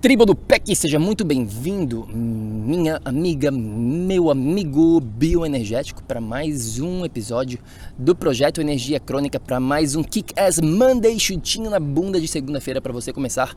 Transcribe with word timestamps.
tribo 0.00 0.26
do 0.26 0.34
PEC, 0.34 0.76
seja 0.76 0.98
muito 0.98 1.24
bem-vindo, 1.24 2.06
minha 2.12 3.00
amiga, 3.04 3.50
meu 3.50 4.30
amigo 4.30 5.00
bioenergético, 5.00 6.02
para 6.02 6.20
mais 6.20 6.78
um 6.78 7.04
episódio 7.04 7.58
do 7.96 8.14
Projeto 8.14 8.60
Energia 8.60 9.00
Crônica, 9.00 9.40
para 9.40 9.58
mais 9.58 9.94
um 9.94 10.02
Kick-Ass 10.02 10.60
Monday, 10.60 11.18
chutinho 11.18 11.70
na 11.70 11.80
bunda 11.80 12.20
de 12.20 12.28
segunda-feira, 12.28 12.80
para 12.80 12.92
você 12.92 13.12
começar 13.12 13.56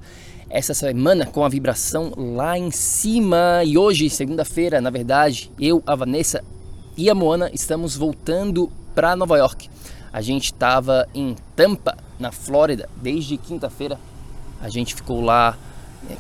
essa 0.50 0.74
semana 0.74 1.26
com 1.26 1.44
a 1.44 1.50
vibração 1.50 2.14
lá 2.16 2.58
em 2.58 2.72
cima. 2.72 3.62
E 3.66 3.78
hoje, 3.78 4.10
segunda-feira, 4.10 4.80
na 4.80 4.90
verdade, 4.90 5.52
eu, 5.60 5.84
a 5.86 5.96
Vanessa 5.96 6.44
e 6.96 7.10
a 7.10 7.16
Moana 7.16 7.52
estamos 7.54 7.96
voltando 7.96 8.72
para 8.96 9.16
Nova 9.16 9.38
York. 9.38 9.70
A 10.12 10.22
gente 10.22 10.46
estava 10.46 11.08
em 11.14 11.36
Tampa, 11.56 11.98
na 12.18 12.32
Flórida, 12.32 12.90
desde 13.02 13.38
quinta-feira 13.38 14.00
a 14.62 14.68
gente 14.68 14.94
ficou 14.94 15.22
lá 15.22 15.58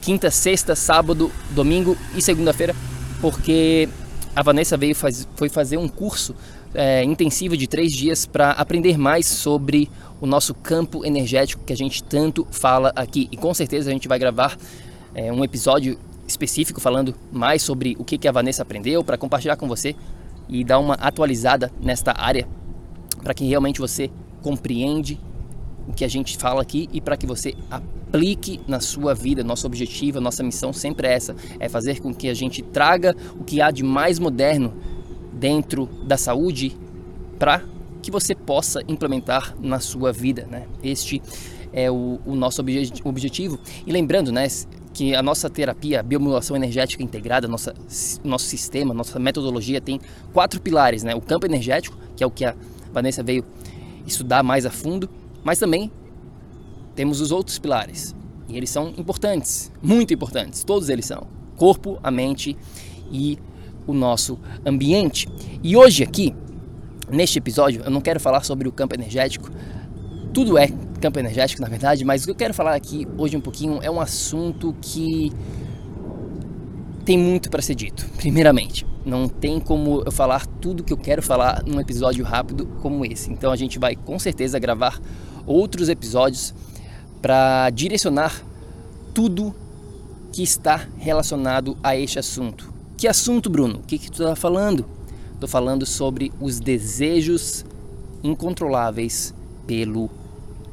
quinta, 0.01 0.29
sexta, 0.29 0.75
sábado, 0.75 1.31
domingo 1.51 1.97
e 2.15 2.21
segunda-feira, 2.21 2.75
porque 3.21 3.89
a 4.35 4.41
Vanessa 4.41 4.77
veio 4.77 4.95
faz, 4.95 5.27
foi 5.35 5.49
fazer 5.49 5.77
um 5.77 5.87
curso 5.87 6.35
é, 6.73 7.03
intensivo 7.03 7.57
de 7.57 7.67
três 7.67 7.91
dias 7.91 8.25
para 8.25 8.51
aprender 8.51 8.97
mais 8.97 9.27
sobre 9.27 9.89
o 10.21 10.27
nosso 10.27 10.53
campo 10.53 11.05
energético 11.05 11.63
que 11.63 11.73
a 11.73 11.77
gente 11.77 12.03
tanto 12.03 12.45
fala 12.51 12.91
aqui. 12.95 13.27
E 13.31 13.37
com 13.37 13.53
certeza 13.53 13.89
a 13.89 13.93
gente 13.93 14.07
vai 14.07 14.19
gravar 14.19 14.57
é, 15.15 15.31
um 15.31 15.43
episódio 15.43 15.97
específico 16.27 16.79
falando 16.79 17.15
mais 17.31 17.63
sobre 17.63 17.95
o 17.97 18.05
que, 18.05 18.17
que 18.17 18.27
a 18.27 18.31
Vanessa 18.31 18.61
aprendeu 18.61 19.03
para 19.03 19.17
compartilhar 19.17 19.55
com 19.55 19.67
você 19.67 19.95
e 20.47 20.63
dar 20.63 20.79
uma 20.79 20.95
atualizada 20.95 21.71
nesta 21.81 22.13
área 22.15 22.47
para 23.23 23.33
que 23.33 23.45
realmente 23.45 23.79
você 23.79 24.09
compreende 24.41 25.19
o 25.87 25.93
que 25.93 26.05
a 26.05 26.07
gente 26.07 26.37
fala 26.37 26.61
aqui 26.61 26.87
e 26.93 27.01
para 27.01 27.17
que 27.17 27.25
você 27.25 27.55
aplique 28.09 28.59
na 28.67 28.79
sua 28.79 29.13
vida. 29.13 29.43
Nosso 29.43 29.67
objetivo, 29.67 30.19
nossa 30.19 30.43
missão 30.43 30.73
sempre 30.73 31.07
é 31.07 31.13
essa: 31.13 31.35
é 31.59 31.69
fazer 31.69 32.01
com 32.01 32.13
que 32.13 32.27
a 32.27 32.33
gente 32.33 32.61
traga 32.61 33.15
o 33.39 33.43
que 33.43 33.61
há 33.61 33.71
de 33.71 33.83
mais 33.83 34.19
moderno 34.19 34.73
dentro 35.31 35.87
da 36.03 36.17
saúde 36.17 36.75
para 37.37 37.63
que 38.01 38.11
você 38.11 38.33
possa 38.33 38.81
implementar 38.87 39.55
na 39.61 39.79
sua 39.79 40.11
vida. 40.11 40.47
Né? 40.49 40.65
Este 40.83 41.21
é 41.71 41.89
o, 41.89 42.19
o 42.25 42.35
nosso 42.35 42.61
obje 42.61 42.91
objetivo. 43.03 43.59
E 43.85 43.91
lembrando, 43.91 44.31
né, 44.31 44.47
que 44.93 45.13
a 45.13 45.21
nossa 45.21 45.49
terapia, 45.49 45.99
a 45.99 46.03
biomodulação 46.03 46.55
energética 46.55 47.03
integrada, 47.03 47.47
nossa, 47.47 47.73
nosso 48.23 48.45
sistema, 48.45 48.93
nossa 48.93 49.19
metodologia 49.19 49.79
tem 49.79 49.99
quatro 50.33 50.59
pilares, 50.59 51.03
né? 51.03 51.13
O 51.13 51.21
campo 51.21 51.45
energético, 51.45 51.97
que 52.15 52.23
é 52.23 52.27
o 52.27 52.31
que 52.31 52.43
a 52.43 52.55
Vanessa 52.91 53.21
veio 53.21 53.45
estudar 54.05 54.43
mais 54.43 54.65
a 54.65 54.71
fundo, 54.71 55.07
mas 55.43 55.59
também 55.59 55.91
temos 56.99 57.21
os 57.21 57.31
outros 57.31 57.57
pilares. 57.57 58.13
E 58.49 58.57
eles 58.57 58.69
são 58.69 58.93
importantes, 58.97 59.71
muito 59.81 60.13
importantes. 60.13 60.65
Todos 60.65 60.89
eles 60.89 61.05
são: 61.05 61.25
corpo, 61.55 61.97
a 62.03 62.11
mente 62.11 62.57
e 63.09 63.39
o 63.87 63.93
nosso 63.93 64.37
ambiente. 64.65 65.25
E 65.63 65.77
hoje 65.77 66.03
aqui, 66.03 66.35
neste 67.09 67.37
episódio, 67.37 67.83
eu 67.85 67.89
não 67.89 68.01
quero 68.01 68.19
falar 68.19 68.43
sobre 68.43 68.67
o 68.67 68.71
campo 68.73 68.95
energético. 68.95 69.49
Tudo 70.33 70.57
é 70.57 70.67
campo 70.99 71.17
energético, 71.17 71.61
na 71.61 71.69
verdade, 71.69 72.03
mas 72.03 72.23
o 72.23 72.25
que 72.25 72.31
eu 72.31 72.35
quero 72.35 72.53
falar 72.53 72.75
aqui 72.75 73.07
hoje 73.17 73.37
um 73.37 73.41
pouquinho 73.41 73.79
é 73.81 73.89
um 73.89 74.01
assunto 74.01 74.75
que 74.81 75.31
tem 77.05 77.17
muito 77.17 77.49
para 77.49 77.61
ser 77.61 77.75
dito. 77.75 78.05
Primeiramente, 78.17 78.85
não 79.05 79.29
tem 79.29 79.57
como 79.57 80.03
eu 80.05 80.11
falar 80.11 80.45
tudo 80.45 80.83
que 80.83 80.91
eu 80.91 80.97
quero 80.97 81.23
falar 81.23 81.63
num 81.65 81.79
episódio 81.79 82.25
rápido 82.25 82.65
como 82.81 83.05
esse. 83.05 83.31
Então 83.31 83.53
a 83.53 83.55
gente 83.55 83.79
vai 83.79 83.95
com 83.95 84.19
certeza 84.19 84.59
gravar 84.59 84.99
outros 85.45 85.87
episódios 85.87 86.53
para 87.21 87.69
direcionar 87.71 88.43
tudo 89.13 89.53
que 90.31 90.43
está 90.43 90.87
relacionado 90.97 91.77
a 91.83 91.95
este 91.95 92.19
assunto. 92.19 92.71
Que 92.97 93.07
assunto, 93.07 93.49
Bruno? 93.49 93.79
O 93.79 93.83
que, 93.83 93.97
que 93.97 94.11
tu 94.11 94.23
está 94.23 94.35
falando? 94.35 94.85
Estou 95.33 95.47
falando 95.47 95.85
sobre 95.85 96.31
os 96.39 96.59
desejos 96.59 97.65
incontroláveis 98.23 99.33
pelo 99.65 100.09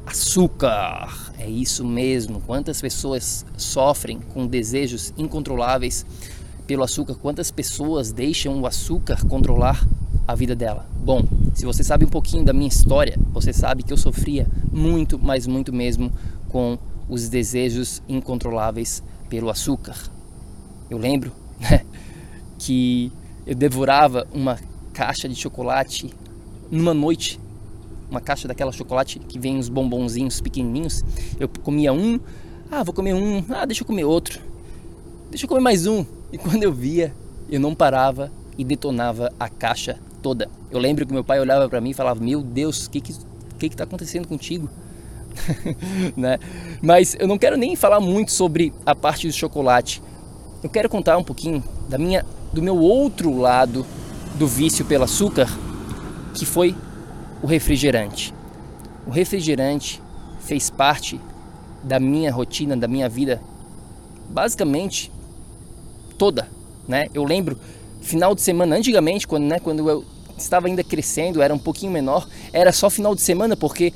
açúcar. 0.05 1.31
É 1.37 1.49
isso 1.49 1.85
mesmo. 1.85 2.41
Quantas 2.41 2.81
pessoas 2.81 3.45
sofrem 3.57 4.19
com 4.33 4.47
desejos 4.47 5.13
incontroláveis 5.17 6.05
pelo 6.65 6.83
açúcar? 6.83 7.15
Quantas 7.15 7.51
pessoas 7.51 8.11
deixam 8.11 8.59
o 8.61 8.67
açúcar 8.67 9.25
controlar 9.25 9.85
a 10.27 10.35
vida 10.35 10.55
dela? 10.55 10.85
Bom, 10.99 11.23
se 11.53 11.65
você 11.65 11.83
sabe 11.83 12.05
um 12.05 12.09
pouquinho 12.09 12.43
da 12.43 12.53
minha 12.53 12.67
história, 12.67 13.17
você 13.31 13.53
sabe 13.53 13.83
que 13.83 13.93
eu 13.93 13.97
sofria 13.97 14.47
muito, 14.71 15.17
mas 15.17 15.47
muito 15.47 15.73
mesmo 15.73 16.11
com 16.49 16.77
os 17.09 17.29
desejos 17.29 18.01
incontroláveis 18.07 19.03
pelo 19.29 19.49
açúcar. 19.49 19.97
Eu 20.89 20.97
lembro 20.97 21.31
né, 21.59 21.85
que 22.57 23.11
eu 23.45 23.55
devorava 23.55 24.27
uma 24.33 24.59
caixa 24.93 25.27
de 25.27 25.35
chocolate 25.35 26.13
numa 26.69 26.93
noite, 26.93 27.39
uma 28.09 28.19
caixa 28.19 28.47
daquela 28.47 28.71
chocolate 28.71 29.19
que 29.19 29.39
vem 29.39 29.57
uns 29.57 29.69
bombonzinhos 29.69 30.41
pequenininhos. 30.41 31.03
Eu 31.39 31.47
comia 31.47 31.93
um, 31.93 32.19
ah, 32.71 32.83
vou 32.83 32.93
comer 32.93 33.13
um, 33.13 33.43
ah, 33.49 33.65
deixa 33.65 33.83
eu 33.83 33.87
comer 33.87 34.03
outro, 34.03 34.39
deixa 35.29 35.45
eu 35.45 35.49
comer 35.49 35.61
mais 35.61 35.85
um. 35.85 36.05
E 36.31 36.37
quando 36.37 36.63
eu 36.63 36.73
via, 36.73 37.13
eu 37.49 37.59
não 37.59 37.73
parava 37.73 38.31
e 38.57 38.63
detonava 38.63 39.31
a 39.39 39.47
caixa 39.47 39.99
toda. 40.21 40.49
Eu 40.69 40.79
lembro 40.79 41.05
que 41.05 41.13
meu 41.13 41.23
pai 41.23 41.39
olhava 41.39 41.69
para 41.69 41.79
mim 41.79 41.91
e 41.91 41.93
falava: 41.93 42.19
Meu 42.19 42.41
Deus, 42.41 42.85
o 42.85 42.89
que 42.89 42.99
que 42.99 43.13
que 43.57 43.65
está 43.67 43.85
acontecendo 43.85 44.27
contigo? 44.27 44.69
né? 46.15 46.39
Mas 46.81 47.15
eu 47.19 47.27
não 47.27 47.37
quero 47.37 47.57
nem 47.57 47.75
falar 47.75 47.99
muito 47.99 48.31
sobre 48.31 48.73
a 48.85 48.95
parte 48.95 49.27
do 49.27 49.33
chocolate. 49.33 50.01
Eu 50.63 50.69
quero 50.69 50.89
contar 50.89 51.17
um 51.17 51.23
pouquinho 51.23 51.63
da 51.87 51.97
minha, 51.97 52.25
do 52.51 52.61
meu 52.61 52.77
outro 52.77 53.37
lado 53.37 53.85
do 54.35 54.47
vício 54.47 54.85
pelo 54.85 55.03
açúcar, 55.03 55.47
que 56.33 56.45
foi 56.45 56.75
o 57.41 57.47
refrigerante. 57.47 58.33
O 59.05 59.09
refrigerante 59.09 60.01
fez 60.39 60.69
parte 60.69 61.19
da 61.83 61.99
minha 61.99 62.31
rotina, 62.31 62.75
da 62.75 62.87
minha 62.87 63.07
vida, 63.07 63.41
basicamente 64.29 65.11
toda, 66.17 66.47
né? 66.87 67.07
Eu 67.13 67.23
lembro 67.23 67.57
final 68.01 68.33
de 68.33 68.41
semana, 68.41 68.75
antigamente, 68.75 69.27
quando, 69.27 69.45
né, 69.45 69.59
quando 69.59 69.87
eu 69.89 70.05
estava 70.37 70.67
ainda 70.67 70.83
crescendo, 70.83 71.41
era 71.41 71.53
um 71.53 71.59
pouquinho 71.59 71.91
menor, 71.91 72.27
era 72.53 72.71
só 72.71 72.89
final 72.89 73.15
de 73.15 73.21
semana, 73.21 73.55
porque 73.55 73.93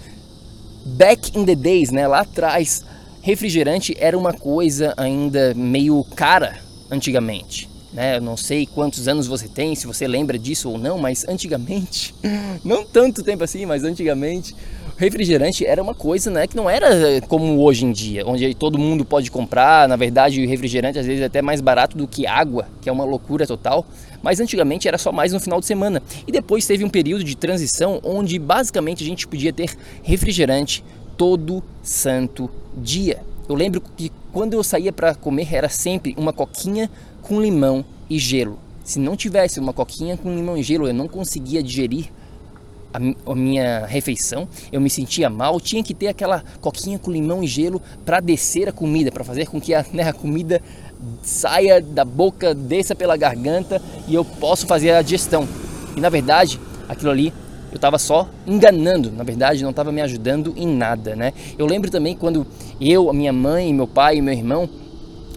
back 0.86 1.38
in 1.38 1.46
the 1.46 1.56
days, 1.56 1.92
né, 1.92 2.08
lá 2.08 2.22
atrás, 2.22 2.84
refrigerante 3.22 3.96
era 4.00 4.18
uma 4.18 4.34
coisa 4.34 4.94
ainda 4.98 5.54
meio 5.54 6.04
cara 6.16 6.60
antigamente. 6.90 7.70
Né? 7.94 8.18
Eu 8.18 8.22
não 8.22 8.38
sei 8.38 8.66
quantos 8.66 9.08
anos 9.08 9.28
você 9.28 9.48
tem, 9.48 9.76
se 9.76 9.86
você 9.86 10.08
lembra 10.08 10.40
disso 10.40 10.70
ou 10.70 10.78
não, 10.78 10.98
mas 10.98 11.26
antigamente, 11.28 12.16
não 12.64 12.86
tanto 12.86 13.24
tempo 13.24 13.44
assim, 13.44 13.66
mas 13.66 13.84
antigamente, 13.84 14.56
refrigerante 15.02 15.66
era 15.66 15.82
uma 15.82 15.96
coisa 15.96 16.30
né, 16.30 16.46
que 16.46 16.56
não 16.56 16.70
era 16.70 17.22
como 17.28 17.60
hoje 17.60 17.86
em 17.86 17.92
dia, 17.92 18.26
onde 18.26 18.54
todo 18.54 18.78
mundo 18.78 19.04
pode 19.04 19.32
comprar. 19.32 19.88
Na 19.88 19.96
verdade, 19.96 20.44
o 20.44 20.48
refrigerante 20.48 21.00
às 21.00 21.06
vezes 21.06 21.22
é 21.22 21.26
até 21.26 21.42
mais 21.42 21.60
barato 21.60 21.98
do 21.98 22.08
que 22.08 22.28
água, 22.28 22.68
que 22.82 22.88
é 22.88 22.92
uma 22.92 23.04
loucura 23.04 23.48
total. 23.48 23.86
Mas 24.22 24.40
antigamente 24.40 24.88
era 24.88 25.00
só 25.00 25.12
mais 25.12 25.34
no 25.34 25.40
final 25.40 25.60
de 25.60 25.66
semana. 25.66 26.02
E 26.28 26.32
depois 26.32 26.68
teve 26.68 26.86
um 26.86 26.90
período 26.90 27.24
de 27.24 27.36
transição 27.36 28.00
onde 28.04 28.38
basicamente 28.38 29.04
a 29.04 29.08
gente 29.08 29.28
podia 29.28 29.52
ter 29.52 29.76
refrigerante 30.04 30.84
todo 31.18 31.64
santo 31.82 32.50
dia. 32.78 33.20
Eu 33.50 33.56
lembro 33.56 33.82
que 33.82 34.12
quando 34.32 34.54
eu 34.54 34.64
saía 34.64 34.94
para 34.94 35.16
comer 35.16 35.52
era 35.52 35.68
sempre 35.68 36.14
uma 36.16 36.32
coquinha 36.32 36.90
com 37.24 37.42
limão 37.42 37.84
e 38.10 38.20
gelo. 38.20 38.60
Se 38.84 39.00
não 39.00 39.16
tivesse 39.16 39.60
uma 39.60 39.74
coquinha 39.74 40.16
com 40.16 40.34
limão 40.34 40.58
e 40.58 40.64
gelo, 40.64 40.88
eu 40.88 40.94
não 40.94 41.08
conseguia 41.08 41.64
digerir 41.64 42.12
a, 42.94 43.36
minha 43.36 43.86
refeição, 43.86 44.48
eu 44.72 44.82
me 44.82 44.90
sentia 44.90 45.30
mal, 45.30 45.60
tinha 45.60 45.84
que 45.84 45.94
ter 45.94 46.08
aquela 46.08 46.44
coquinha 46.60 47.00
com 47.00 47.12
limão 47.12 47.44
e 47.44 47.48
gelo 47.48 47.82
para 48.06 48.20
descer 48.20 48.68
a 48.70 48.72
comida, 48.72 49.12
para 49.12 49.24
fazer 49.24 49.48
com 49.48 49.60
que 49.60 49.74
a, 49.74 49.86
né, 49.94 50.04
a 50.04 50.14
comida 50.14 50.62
saia 51.24 51.82
da 51.82 52.06
boca, 52.06 52.54
desça 52.54 52.94
pela 52.94 53.18
garganta 53.18 53.82
e 54.08 54.14
eu 54.14 54.24
posso 54.24 54.68
fazer 54.68 54.92
a 54.92 55.02
digestão. 55.02 55.48
E 55.96 56.00
na 56.00 56.10
verdade, 56.10 56.60
aquilo 56.88 57.12
ali 57.12 57.34
eu 57.72 57.78
estava 57.78 57.98
só 57.98 58.30
enganando, 58.46 59.12
na 59.12 59.24
verdade 59.24 59.64
não 59.64 59.70
estava 59.70 59.92
me 59.92 60.02
ajudando 60.02 60.54
em 60.58 60.68
nada, 60.68 61.16
né? 61.16 61.34
Eu 61.58 61.66
lembro 61.66 61.90
também 61.90 62.16
quando 62.16 62.46
eu, 62.80 63.10
a 63.10 63.14
minha 63.14 63.32
mãe, 63.32 63.74
meu 63.74 63.88
pai 63.88 64.18
e 64.18 64.22
meu 64.22 64.34
irmão, 64.34 64.70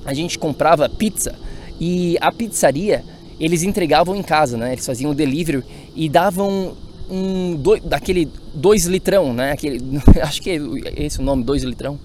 a 0.04 0.12
gente 0.12 0.38
comprava 0.38 0.88
pizza 0.88 1.34
e 1.80 2.18
a 2.20 2.32
pizzaria 2.32 3.04
eles 3.38 3.62
entregavam 3.62 4.14
em 4.14 4.22
casa, 4.22 4.56
né? 4.56 4.72
Eles 4.72 4.86
faziam 4.86 5.10
o 5.10 5.14
delivery 5.14 5.64
e 5.94 6.08
davam 6.08 6.76
um 7.08 7.56
dois, 7.56 7.82
daquele 7.82 8.30
dois 8.54 8.86
litrão, 8.86 9.32
né? 9.32 9.52
Aquele, 9.52 9.80
acho 10.22 10.40
que 10.40 10.50
é 10.50 10.58
esse 10.96 11.20
o 11.20 11.22
nome, 11.22 11.44
dois 11.44 11.62
litrão. 11.62 11.98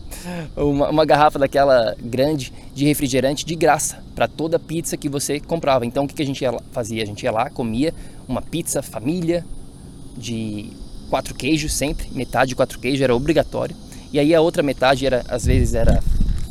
Uma, 0.55 0.89
uma 0.89 1.05
garrafa 1.05 1.39
daquela 1.39 1.95
grande 2.01 2.51
de 2.73 2.85
refrigerante 2.85 3.45
de 3.45 3.55
graça 3.55 4.03
para 4.15 4.27
toda 4.27 4.59
pizza 4.59 4.97
que 4.97 5.07
você 5.07 5.39
comprava. 5.39 5.85
Então 5.85 6.03
o 6.03 6.07
que, 6.07 6.13
que 6.13 6.21
a 6.21 6.25
gente 6.25 6.43
fazia? 6.71 7.03
A 7.03 7.05
gente 7.05 7.23
ia 7.23 7.31
lá, 7.31 7.49
comia 7.49 7.93
uma 8.27 8.41
pizza 8.41 8.81
família 8.81 9.45
de 10.17 10.69
quatro 11.09 11.33
queijos 11.33 11.73
sempre, 11.73 12.07
metade 12.11 12.49
de 12.49 12.55
quatro 12.55 12.79
queijos 12.79 13.01
era 13.01 13.15
obrigatório. 13.15 13.75
E 14.11 14.19
aí 14.19 14.33
a 14.33 14.41
outra 14.41 14.61
metade 14.61 15.05
era 15.05 15.23
às 15.27 15.45
vezes 15.45 15.73
era 15.73 16.01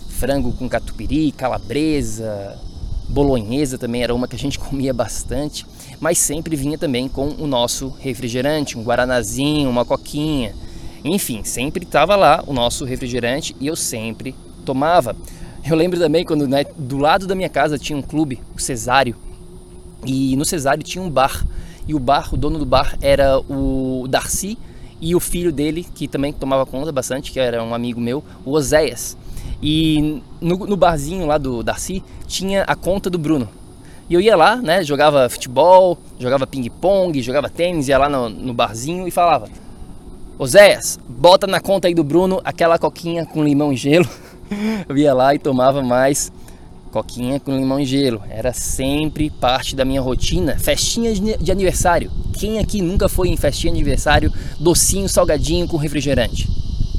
frango 0.09 0.53
com 0.53 0.69
catupiry, 0.69 1.33
calabresa, 1.33 2.59
bolonhesa 3.09 3.79
também 3.79 4.03
era 4.03 4.15
uma 4.15 4.29
que 4.29 4.37
a 4.37 4.39
gente 4.39 4.59
comia 4.61 4.93
bastante 4.93 5.65
mas 6.01 6.19
sempre 6.19 6.57
vinha 6.57 6.79
também 6.79 7.09
com 7.09 7.29
o 7.39 7.47
nosso 7.47 7.89
refrigerante, 7.89 8.79
um 8.79 8.83
guaranazinho, 8.83 9.69
uma 9.69 9.85
coquinha. 9.85 10.55
Enfim, 11.05 11.43
sempre 11.45 11.85
estava 11.85 12.15
lá 12.17 12.43
o 12.47 12.53
nosso 12.53 12.85
refrigerante 12.85 13.55
e 13.61 13.67
eu 13.67 13.75
sempre 13.75 14.35
tomava. 14.65 15.17
Eu 15.69 15.77
lembro 15.77 15.99
também 15.99 16.25
quando 16.25 16.47
né, 16.47 16.65
do 16.77 16.99
lado 16.99 17.27
da 17.27 17.35
minha 17.35 17.49
casa 17.49 17.79
tinha 17.79 17.99
um 17.99 18.03
clube, 18.03 18.41
o 18.57 18.61
Cesário, 18.61 19.17
e 20.07 20.37
no 20.37 20.45
Cesário 20.45 20.83
tinha 20.83 21.03
um 21.03 21.11
bar. 21.11 21.45
E 21.87 21.95
o 21.95 21.99
bar, 21.99 22.33
o 22.33 22.37
dono 22.37 22.59
do 22.59 22.67
bar 22.67 22.97
era 23.01 23.41
o 23.41 24.07
Darcy 24.09 24.59
e 25.01 25.15
o 25.15 25.21
filho 25.21 25.51
dele, 25.51 25.87
que 25.95 26.07
também 26.07 26.33
tomava 26.33 26.67
conta 26.67 26.93
bastante, 26.93 27.33
que 27.33 27.41
era 27.41 27.63
um 27.63 27.75
amigo 27.75 28.01
meu, 28.01 28.23
o 28.45 28.53
Oséias. 28.53 29.17
E 29.63 30.23
no, 30.41 30.57
no 30.59 30.77
barzinho 30.77 31.27
lá 31.27 31.37
do 31.37 31.63
Darcy 31.63 32.03
tinha 32.27 32.63
a 32.63 32.77
conta 32.77 33.11
do 33.11 33.19
Bruno. 33.19 33.49
E 34.09 34.15
eu 34.15 34.21
ia 34.21 34.37
lá, 34.37 34.57
né? 34.57 34.83
Jogava 34.83 35.29
futebol, 35.29 35.99
jogava 36.19 36.47
ping-pong, 36.47 37.21
jogava 37.21 37.51
tênis, 37.51 37.89
ia 37.89 37.99
lá 37.99 38.09
no, 38.09 38.29
no 38.29 38.55
barzinho 38.55 39.07
e 39.07 39.11
falava: 39.11 39.49
Oséias, 40.39 40.99
bota 41.07 41.47
na 41.47 41.61
conta 41.61 41.89
aí 41.89 41.95
do 41.95 42.05
Bruno 42.05 42.41
aquela 42.45 42.79
coquinha 42.79 43.27
com 43.27 43.45
limão 43.45 43.73
e 43.73 43.77
gelo. 43.77 44.09
eu 44.89 44.97
ia 44.97 45.13
lá 45.13 45.35
e 45.35 45.39
tomava 45.39 45.83
mais 45.83 46.33
coquinha 46.91 47.39
com 47.39 47.55
limão 47.55 47.79
e 47.79 47.85
gelo. 47.85 48.23
Era 48.31 48.53
sempre 48.55 49.29
parte 49.29 49.77
da 49.77 49.85
minha 49.85 50.01
rotina. 50.01 50.59
Festinha 50.59 51.13
de 51.13 51.53
aniversário. 51.53 52.11
Quem 52.33 52.59
aqui 52.59 52.81
nunca 52.81 53.09
foi 53.09 53.29
em 53.29 53.37
festinha 53.37 53.73
de 53.73 53.81
aniversário, 53.81 54.33
docinho, 54.59 55.09
salgadinho 55.09 55.69
com 55.69 55.77
refrigerante? 55.77 56.49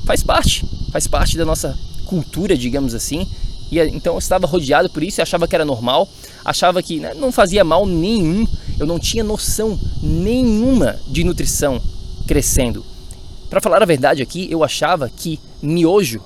Faz 0.05 0.21
parte, 0.21 0.65
faz 0.91 1.07
parte 1.07 1.37
da 1.37 1.45
nossa 1.45 1.77
cultura, 2.09 2.57
digamos 2.57 2.95
assim. 2.95 3.27
E 3.71 3.79
então 3.79 4.13
eu 4.13 4.19
estava 4.19 4.47
rodeado 4.47 4.89
por 4.89 5.03
isso 5.03 5.21
achava 5.21 5.47
que 5.47 5.53
era 5.53 5.63
normal, 5.63 6.09
achava 6.43 6.81
que 6.81 6.99
né, 6.99 7.13
não 7.13 7.31
fazia 7.31 7.63
mal 7.63 7.85
nenhum, 7.85 8.47
eu 8.79 8.87
não 8.87 8.97
tinha 8.97 9.23
noção 9.23 9.79
nenhuma 10.01 10.99
de 11.07 11.23
nutrição 11.23 11.79
crescendo. 12.27 12.83
Para 13.47 13.61
falar 13.61 13.83
a 13.83 13.85
verdade 13.85 14.23
aqui, 14.23 14.47
eu 14.51 14.63
achava 14.63 15.07
que 15.07 15.39
miojo, 15.61 16.19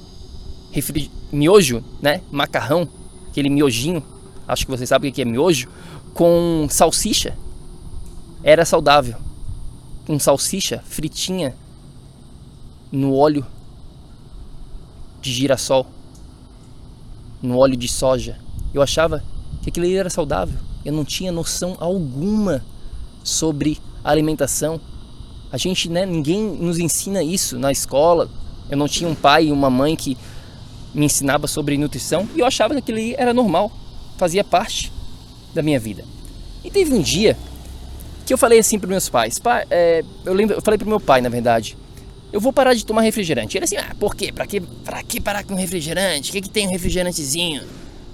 refri... 0.71 1.11
miojo, 1.31 1.83
né, 2.01 2.21
macarrão, 2.31 2.87
aquele 3.29 3.49
miojinho, 3.49 4.01
acho 4.47 4.65
que 4.65 4.71
vocês 4.71 4.87
sabem 4.87 5.11
o 5.11 5.13
que 5.13 5.21
é 5.21 5.25
miojo, 5.25 5.67
com 6.13 6.65
salsicha 6.69 7.37
era 8.41 8.63
saudável. 8.63 9.17
Com 10.05 10.17
salsicha 10.19 10.81
fritinha 10.85 11.55
no 12.91 13.15
óleo 13.15 13.45
de 15.23 15.31
girassol 15.31 15.87
no 17.41 17.57
óleo 17.57 17.77
de 17.77 17.87
soja. 17.87 18.37
Eu 18.73 18.81
achava 18.81 19.23
que 19.61 19.69
aquilo 19.69 19.87
era 19.87 20.09
saudável. 20.09 20.59
Eu 20.83 20.91
não 20.91 21.05
tinha 21.05 21.31
noção 21.31 21.77
alguma 21.79 22.63
sobre 23.23 23.79
alimentação. 24.03 24.79
A 25.51 25.57
gente, 25.57 25.89
né, 25.89 26.05
ninguém 26.05 26.41
nos 26.41 26.77
ensina 26.77 27.23
isso 27.23 27.57
na 27.57 27.71
escola. 27.71 28.29
Eu 28.69 28.77
não 28.77 28.87
tinha 28.87 29.09
um 29.09 29.15
pai 29.15 29.45
e 29.45 29.51
uma 29.51 29.69
mãe 29.69 29.95
que 29.95 30.17
me 30.93 31.05
ensinava 31.05 31.47
sobre 31.47 31.77
nutrição 31.77 32.27
e 32.35 32.39
eu 32.39 32.45
achava 32.45 32.73
que 32.75 32.79
aquilo 32.79 33.15
era 33.17 33.33
normal, 33.33 33.71
fazia 34.17 34.43
parte 34.43 34.91
da 35.53 35.61
minha 35.61 35.79
vida. 35.79 36.05
E 36.63 36.69
teve 36.69 36.93
um 36.93 37.01
dia 37.01 37.37
que 38.25 38.33
eu 38.33 38.37
falei 38.37 38.59
assim 38.59 38.77
para 38.77 38.87
meus 38.87 39.09
pais, 39.09 39.39
pai, 39.39 39.65
é, 39.69 40.03
eu 40.23 40.33
lembro, 40.33 40.55
eu 40.55 40.61
falei 40.61 40.77
para 40.77 40.87
meu 40.87 40.99
pai, 40.99 41.19
na 41.19 41.29
verdade, 41.29 41.75
eu 42.33 42.41
vou 42.41 42.51
parar 42.51 42.73
de 42.73 42.83
tomar 42.83 43.03
refrigerante. 43.03 43.55
Ele 43.55 43.63
assim, 43.63 43.77
ah, 43.77 43.95
por 43.99 44.15
quê? 44.15 44.31
Pra 44.31 44.47
que, 44.47 44.59
pra 44.59 45.03
que 45.03 45.21
parar 45.21 45.43
com 45.43 45.53
refrigerante? 45.53 46.31
O 46.31 46.33
que, 46.33 46.41
que 46.41 46.49
tem 46.49 46.67
um 46.67 46.71
refrigerantezinho? 46.71 47.61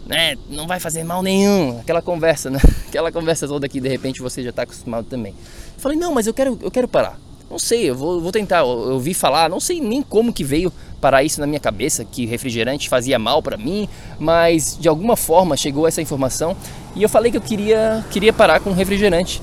Né? 0.06 0.36
Não 0.50 0.68
vai 0.68 0.78
fazer 0.78 1.06
mal 1.06 1.24
nenhum. 1.24 1.80
Aquela 1.80 2.02
conversa, 2.02 2.50
né? 2.50 2.60
Aquela 2.90 3.14
conversa 3.14 3.48
toda 3.48 3.70
que 3.70 3.80
de 3.80 3.88
repente 3.88 4.22
você 4.22 4.44
já 4.44 4.50
está 4.50 4.64
acostumado 4.64 5.06
também. 5.06 5.32
Eu 5.32 5.82
falei, 5.82 5.98
não, 5.98 6.14
mas 6.14 6.28
eu 6.28 6.34
quero, 6.34 6.60
eu 6.62 6.70
quero 6.70 6.86
parar. 6.86 7.18
Não 7.50 7.58
sei, 7.58 7.90
eu 7.90 7.96
vou, 7.96 8.20
vou 8.20 8.32
tentar. 8.32 8.60
Eu, 8.60 8.90
eu 8.90 9.00
vi 9.00 9.14
falar, 9.14 9.50
não 9.50 9.62
sei 9.62 9.80
nem 9.80 10.04
como 10.04 10.34
que 10.34 10.44
veio 10.44 10.72
parar 11.00 11.24
isso 11.24 11.40
na 11.40 11.48
minha 11.48 11.60
cabeça, 11.60 12.04
que 12.04 12.26
refrigerante 12.26 12.90
fazia 12.90 13.18
mal 13.18 13.42
para 13.42 13.56
mim, 13.56 13.88
mas 14.20 14.78
de 14.78 14.90
alguma 14.90 15.16
forma 15.16 15.56
chegou 15.56 15.88
essa 15.88 16.02
informação 16.02 16.58
e 16.94 17.02
eu 17.02 17.08
falei 17.08 17.32
que 17.32 17.38
eu 17.38 17.42
queria, 17.42 18.06
queria 18.12 18.34
parar 18.34 18.60
com 18.60 18.74
refrigerante. 18.74 19.42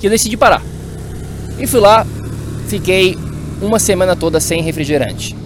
E 0.00 0.06
eu 0.06 0.10
decidi 0.10 0.36
parar. 0.36 0.62
E 1.58 1.66
fui 1.66 1.80
lá, 1.80 2.06
fiquei 2.68 3.16
uma 3.60 3.78
semana 3.78 4.16
toda 4.16 4.40
sem 4.40 4.62
refrigerante. 4.62 5.36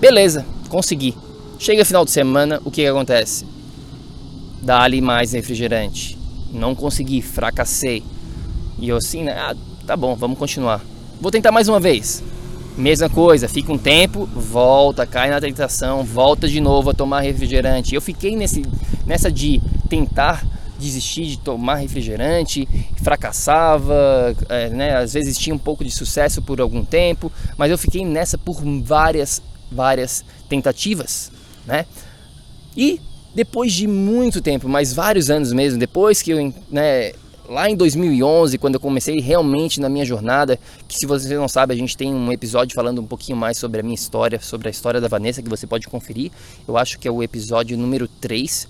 Beleza, 0.00 0.44
consegui. 0.68 1.14
Chega 1.58 1.84
final 1.84 2.04
de 2.04 2.10
semana, 2.10 2.60
o 2.64 2.70
que, 2.70 2.82
que 2.82 2.88
acontece? 2.88 3.46
Dá-lhe 4.60 5.00
mais 5.00 5.32
refrigerante. 5.32 6.18
Não 6.52 6.74
consegui, 6.74 7.22
fracassei. 7.22 8.02
E 8.78 8.88
eu 8.88 8.96
assim, 8.96 9.22
né? 9.22 9.32
Ah, 9.32 9.54
tá 9.86 9.96
bom, 9.96 10.14
vamos 10.16 10.38
continuar. 10.38 10.84
Vou 11.20 11.30
tentar 11.30 11.52
mais 11.52 11.68
uma 11.68 11.78
vez. 11.78 12.22
Mesma 12.76 13.08
coisa, 13.08 13.48
fica 13.48 13.72
um 13.72 13.78
tempo, 13.78 14.26
volta, 14.26 15.06
cai 15.06 15.30
na 15.30 15.40
tentação, 15.40 16.02
volta 16.02 16.48
de 16.48 16.60
novo 16.60 16.90
a 16.90 16.94
tomar 16.94 17.20
refrigerante. 17.20 17.94
Eu 17.94 18.00
fiquei 18.00 18.34
nesse, 18.34 18.62
nessa 19.06 19.30
de 19.30 19.60
tentar 19.88 20.44
desistir 20.82 21.26
de 21.26 21.38
tomar 21.38 21.76
refrigerante, 21.76 22.68
fracassava, 23.02 24.34
é, 24.48 24.68
né? 24.68 24.96
às 24.96 25.14
vezes 25.14 25.38
tinha 25.38 25.54
um 25.54 25.58
pouco 25.58 25.84
de 25.84 25.90
sucesso 25.90 26.42
por 26.42 26.60
algum 26.60 26.84
tempo, 26.84 27.32
mas 27.56 27.70
eu 27.70 27.78
fiquei 27.78 28.04
nessa 28.04 28.36
por 28.36 28.62
várias, 28.82 29.40
várias 29.70 30.24
tentativas, 30.48 31.30
né? 31.66 31.86
E 32.76 33.00
depois 33.34 33.72
de 33.72 33.86
muito 33.86 34.40
tempo, 34.40 34.68
mais 34.68 34.92
vários 34.92 35.30
anos 35.30 35.52
mesmo, 35.52 35.78
depois 35.78 36.20
que 36.20 36.32
eu, 36.32 36.54
né, 36.70 37.12
lá 37.48 37.68
em 37.68 37.76
2011, 37.76 38.58
quando 38.58 38.74
eu 38.74 38.80
comecei 38.80 39.20
realmente 39.20 39.80
na 39.80 39.88
minha 39.88 40.04
jornada, 40.04 40.58
que 40.88 40.96
se 40.96 41.06
você 41.06 41.34
não 41.34 41.48
sabe, 41.48 41.72
a 41.72 41.76
gente 41.76 41.96
tem 41.96 42.12
um 42.12 42.32
episódio 42.32 42.74
falando 42.74 43.00
um 43.00 43.06
pouquinho 43.06 43.36
mais 43.36 43.58
sobre 43.58 43.80
a 43.80 43.82
minha 43.82 43.94
história, 43.94 44.40
sobre 44.40 44.68
a 44.68 44.70
história 44.70 45.00
da 45.00 45.08
Vanessa, 45.08 45.42
que 45.42 45.48
você 45.48 45.66
pode 45.66 45.86
conferir. 45.86 46.30
Eu 46.66 46.76
acho 46.76 46.98
que 46.98 47.06
é 47.06 47.10
o 47.10 47.22
episódio 47.22 47.76
número 47.76 48.08
3 48.08 48.68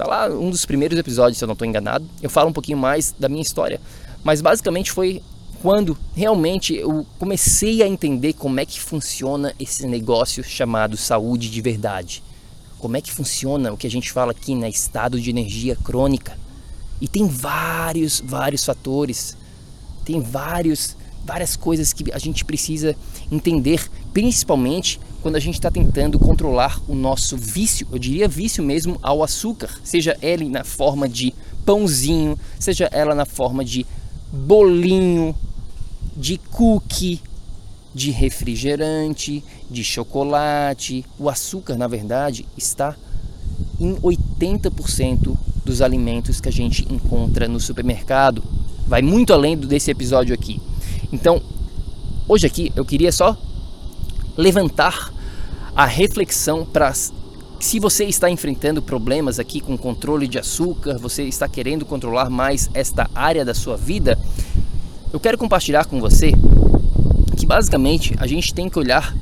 Tá 0.00 0.06
lá 0.06 0.28
um 0.28 0.48
dos 0.48 0.64
primeiros 0.64 0.98
episódios, 0.98 1.36
se 1.36 1.44
eu 1.44 1.46
não 1.46 1.52
estou 1.52 1.68
enganado. 1.68 2.08
Eu 2.22 2.30
falo 2.30 2.48
um 2.48 2.54
pouquinho 2.54 2.78
mais 2.78 3.14
da 3.18 3.28
minha 3.28 3.42
história. 3.42 3.78
Mas 4.24 4.40
basicamente 4.40 4.90
foi 4.90 5.22
quando 5.60 5.94
realmente 6.16 6.74
eu 6.74 7.06
comecei 7.18 7.82
a 7.82 7.86
entender 7.86 8.32
como 8.32 8.58
é 8.58 8.64
que 8.64 8.80
funciona 8.80 9.54
esse 9.60 9.86
negócio 9.86 10.42
chamado 10.42 10.96
saúde 10.96 11.50
de 11.50 11.60
verdade. 11.60 12.22
Como 12.78 12.96
é 12.96 13.02
que 13.02 13.12
funciona 13.12 13.74
o 13.74 13.76
que 13.76 13.86
a 13.86 13.90
gente 13.90 14.10
fala 14.10 14.30
aqui, 14.30 14.54
né, 14.54 14.70
estado 14.70 15.20
de 15.20 15.28
energia 15.28 15.76
crônica. 15.76 16.34
E 16.98 17.06
tem 17.06 17.28
vários, 17.28 18.22
vários 18.24 18.64
fatores. 18.64 19.36
Tem 20.02 20.18
vários 20.18 20.96
várias 21.22 21.56
coisas 21.56 21.92
que 21.92 22.10
a 22.10 22.18
gente 22.18 22.42
precisa 22.42 22.96
entender, 23.30 23.86
principalmente 24.14 24.98
quando 25.22 25.36
a 25.36 25.40
gente 25.40 25.54
está 25.54 25.70
tentando 25.70 26.18
controlar 26.18 26.80
o 26.88 26.94
nosso 26.94 27.36
vício, 27.36 27.86
eu 27.92 27.98
diria 27.98 28.26
vício 28.26 28.64
mesmo 28.64 28.98
ao 29.02 29.22
açúcar, 29.22 29.70
seja 29.84 30.16
ele 30.22 30.48
na 30.48 30.64
forma 30.64 31.08
de 31.08 31.34
pãozinho, 31.64 32.38
seja 32.58 32.88
ela 32.90 33.14
na 33.14 33.26
forma 33.26 33.64
de 33.64 33.86
bolinho, 34.32 35.34
de 36.16 36.38
cookie, 36.38 37.20
de 37.94 38.10
refrigerante, 38.10 39.44
de 39.70 39.84
chocolate. 39.84 41.04
O 41.18 41.28
açúcar, 41.28 41.76
na 41.76 41.86
verdade, 41.86 42.46
está 42.56 42.96
em 43.78 43.94
80% 43.96 45.36
dos 45.64 45.82
alimentos 45.82 46.40
que 46.40 46.48
a 46.48 46.52
gente 46.52 46.86
encontra 46.92 47.46
no 47.46 47.60
supermercado. 47.60 48.42
Vai 48.86 49.02
muito 49.02 49.32
além 49.32 49.56
desse 49.56 49.90
episódio 49.90 50.34
aqui. 50.34 50.60
Então, 51.12 51.42
hoje 52.28 52.46
aqui 52.46 52.72
eu 52.74 52.84
queria 52.84 53.12
só 53.12 53.36
levantar 54.40 55.12
a 55.76 55.84
reflexão 55.84 56.64
para 56.64 56.92
se 56.92 57.78
você 57.78 58.04
está 58.04 58.30
enfrentando 58.30 58.80
problemas 58.80 59.38
aqui 59.38 59.60
com 59.60 59.76
controle 59.76 60.26
de 60.26 60.38
açúcar, 60.38 60.96
você 60.98 61.24
está 61.24 61.46
querendo 61.46 61.84
controlar 61.84 62.30
mais 62.30 62.70
esta 62.72 63.08
área 63.14 63.44
da 63.44 63.52
sua 63.52 63.76
vida, 63.76 64.18
eu 65.12 65.20
quero 65.20 65.36
compartilhar 65.36 65.84
com 65.84 66.00
você 66.00 66.32
que 67.36 67.44
basicamente 67.44 68.14
a 68.18 68.26
gente 68.26 68.54
tem 68.54 68.68
que 68.68 68.78
olhar 68.78 69.14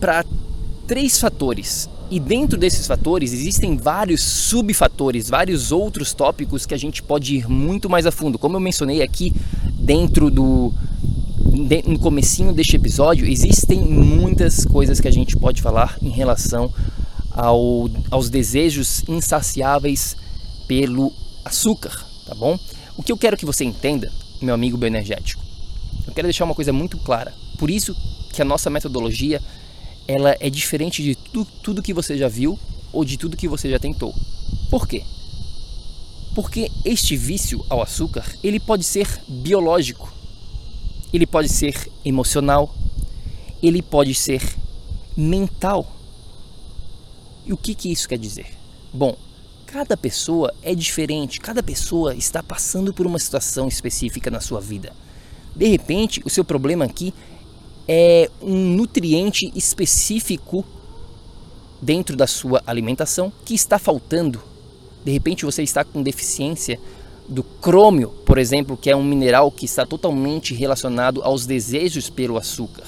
para 0.00 0.24
três 0.86 1.18
fatores. 1.18 1.88
E 2.10 2.20
dentro 2.20 2.58
desses 2.58 2.86
fatores 2.86 3.32
existem 3.32 3.76
vários 3.76 4.22
subfatores, 4.22 5.30
vários 5.30 5.72
outros 5.72 6.12
tópicos 6.12 6.66
que 6.66 6.74
a 6.74 6.78
gente 6.78 7.02
pode 7.02 7.36
ir 7.36 7.48
muito 7.48 7.88
mais 7.88 8.04
a 8.04 8.10
fundo. 8.10 8.38
Como 8.38 8.56
eu 8.56 8.60
mencionei 8.60 9.00
aqui 9.00 9.32
dentro 9.78 10.30
do 10.30 10.72
no 11.86 11.98
comecinho 11.98 12.52
deste 12.52 12.76
episódio, 12.76 13.26
existem 13.26 13.80
muitas 13.80 14.64
coisas 14.64 15.00
que 15.00 15.08
a 15.08 15.12
gente 15.12 15.36
pode 15.36 15.60
falar 15.60 15.98
em 16.00 16.08
relação 16.08 16.72
ao, 17.30 17.90
aos 18.10 18.30
desejos 18.30 19.04
insaciáveis 19.06 20.16
pelo 20.66 21.12
açúcar, 21.44 22.06
tá 22.26 22.34
bom? 22.34 22.58
O 22.96 23.02
que 23.02 23.12
eu 23.12 23.18
quero 23.18 23.36
que 23.36 23.44
você 23.44 23.64
entenda, 23.64 24.10
meu 24.40 24.54
amigo 24.54 24.78
bioenergético, 24.78 25.42
eu 26.06 26.14
quero 26.14 26.26
deixar 26.26 26.44
uma 26.44 26.54
coisa 26.54 26.72
muito 26.72 26.96
clara. 26.98 27.34
Por 27.58 27.70
isso 27.70 27.94
que 28.32 28.40
a 28.40 28.44
nossa 28.44 28.70
metodologia 28.70 29.40
ela 30.08 30.34
é 30.40 30.48
diferente 30.48 31.02
de 31.02 31.14
tu, 31.14 31.46
tudo 31.62 31.82
que 31.82 31.92
você 31.92 32.16
já 32.16 32.28
viu 32.28 32.58
ou 32.92 33.04
de 33.04 33.16
tudo 33.18 33.36
que 33.36 33.48
você 33.48 33.70
já 33.70 33.78
tentou. 33.78 34.14
Por 34.70 34.88
quê? 34.88 35.02
Porque 36.34 36.70
este 36.84 37.16
vício 37.16 37.64
ao 37.68 37.82
açúcar, 37.82 38.24
ele 38.42 38.58
pode 38.58 38.84
ser 38.84 39.06
biológico, 39.28 40.12
ele 41.12 41.26
pode 41.26 41.48
ser 41.48 41.90
emocional, 42.04 42.74
ele 43.62 43.82
pode 43.82 44.14
ser 44.14 44.42
mental. 45.16 45.86
E 47.44 47.52
o 47.52 47.56
que, 47.56 47.74
que 47.74 47.92
isso 47.92 48.08
quer 48.08 48.18
dizer? 48.18 48.46
Bom, 48.92 49.16
cada 49.66 49.96
pessoa 49.96 50.52
é 50.62 50.74
diferente, 50.74 51.40
cada 51.40 51.62
pessoa 51.62 52.14
está 52.14 52.42
passando 52.42 52.92
por 52.92 53.06
uma 53.06 53.18
situação 53.18 53.68
específica 53.68 54.30
na 54.30 54.40
sua 54.40 54.60
vida. 54.60 54.92
De 55.54 55.66
repente, 55.66 56.22
o 56.24 56.30
seu 56.30 56.44
problema 56.44 56.84
aqui 56.84 57.12
é 57.86 58.30
um 58.40 58.74
nutriente 58.74 59.52
específico 59.54 60.64
dentro 61.80 62.16
da 62.16 62.26
sua 62.26 62.62
alimentação 62.66 63.32
que 63.44 63.54
está 63.54 63.78
faltando. 63.78 64.40
De 65.04 65.10
repente, 65.10 65.44
você 65.44 65.62
está 65.62 65.84
com 65.84 66.02
deficiência 66.02 66.80
do 67.32 67.42
crômio, 67.42 68.10
por 68.24 68.38
exemplo, 68.38 68.76
que 68.76 68.90
é 68.90 68.96
um 68.96 69.02
mineral 69.02 69.50
que 69.50 69.64
está 69.64 69.84
totalmente 69.86 70.54
relacionado 70.54 71.22
aos 71.22 71.46
desejos 71.46 72.08
pelo 72.10 72.36
açúcar. 72.36 72.84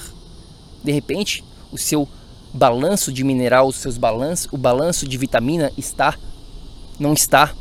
De 0.83 0.91
repente, 0.91 1.43
o 1.71 1.77
seu 1.77 2.07
balanço 2.53 3.11
de 3.11 3.23
mineral, 3.23 3.67
os 3.67 3.75
seus 3.75 3.97
balanços, 3.97 4.47
o 4.51 4.57
balanço 4.57 5.07
de 5.07 5.17
vitamina 5.17 5.71
está 5.77 6.15
não 6.97 7.13
está 7.13 7.53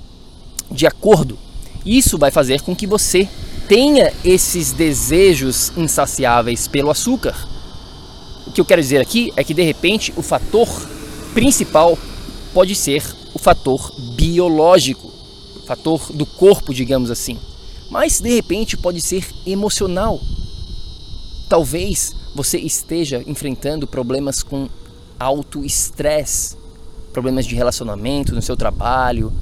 de 0.71 0.87
acordo. 0.87 1.39
Isso 1.85 2.17
vai 2.17 2.31
fazer 2.31 2.61
com 2.63 2.75
que 2.75 2.87
você 2.87 3.29
tenha 3.69 4.13
esses 4.25 4.73
desejos 4.73 5.73
insaciáveis 5.77 6.69
pelo 6.69 6.91
açúcar. 6.91 7.35
O 8.47 8.53
que 8.53 8.61
eu 8.61 8.65
quero 8.65 8.81
dizer 8.81 9.01
aqui 9.01 9.33
é 9.37 9.43
que 9.43 9.55
de 9.55 9.63
repente 9.63 10.13
o 10.17 10.23
fator 10.23 10.69
principal 11.33 11.99
pode 12.53 12.75
ser 12.75 13.03
o 13.35 13.39
fator 13.39 13.93
biológico, 14.15 15.13
fator 15.67 16.13
do 16.13 16.27
corpo, 16.27 16.75
digamos 16.75 17.11
assim. 17.11 17.39
Mas 17.91 18.21
de 18.21 18.35
repente 18.35 18.77
pode 18.77 19.01
ser 19.01 19.27
emocional. 19.47 20.21
Talvez 21.49 22.15
você 22.35 22.59
esteja 22.59 23.23
enfrentando 23.27 23.87
problemas 23.87 24.43
com 24.43 24.69
alto 25.19 25.65
estresse, 25.65 26.57
problemas 27.13 27.47
de 27.47 27.55
relacionamento 27.55 28.35
no 28.35 28.43
seu 28.43 28.57
trabalho, 28.57 29.33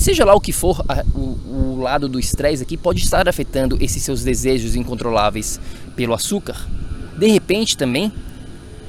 Seja 0.00 0.24
lá 0.24 0.34
o 0.34 0.40
que 0.40 0.50
for 0.50 0.82
a, 0.88 1.04
o, 1.14 1.76
o 1.76 1.80
lado 1.82 2.08
do 2.08 2.18
estresse 2.18 2.62
aqui, 2.62 2.74
pode 2.74 3.02
estar 3.02 3.28
afetando 3.28 3.76
esses 3.82 4.02
seus 4.02 4.24
desejos 4.24 4.74
incontroláveis 4.74 5.60
pelo 5.94 6.14
açúcar. 6.14 6.56
De 7.18 7.26
repente 7.26 7.76
também 7.76 8.10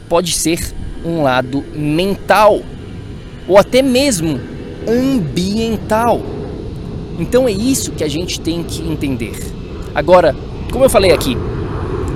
pode 0.08 0.32
ser 0.32 0.74
um 1.04 1.22
lado 1.22 1.66
mental 1.76 2.62
ou 3.46 3.58
até 3.58 3.82
mesmo 3.82 4.40
ambiental. 4.88 6.22
Então 7.20 7.48
é 7.48 7.52
isso 7.52 7.92
que 7.92 8.04
a 8.04 8.08
gente 8.08 8.40
tem 8.40 8.64
que 8.64 8.82
entender. 8.82 9.38
Agora, 9.94 10.36
como 10.72 10.86
eu 10.86 10.90
falei 10.90 11.12
aqui, 11.12 11.38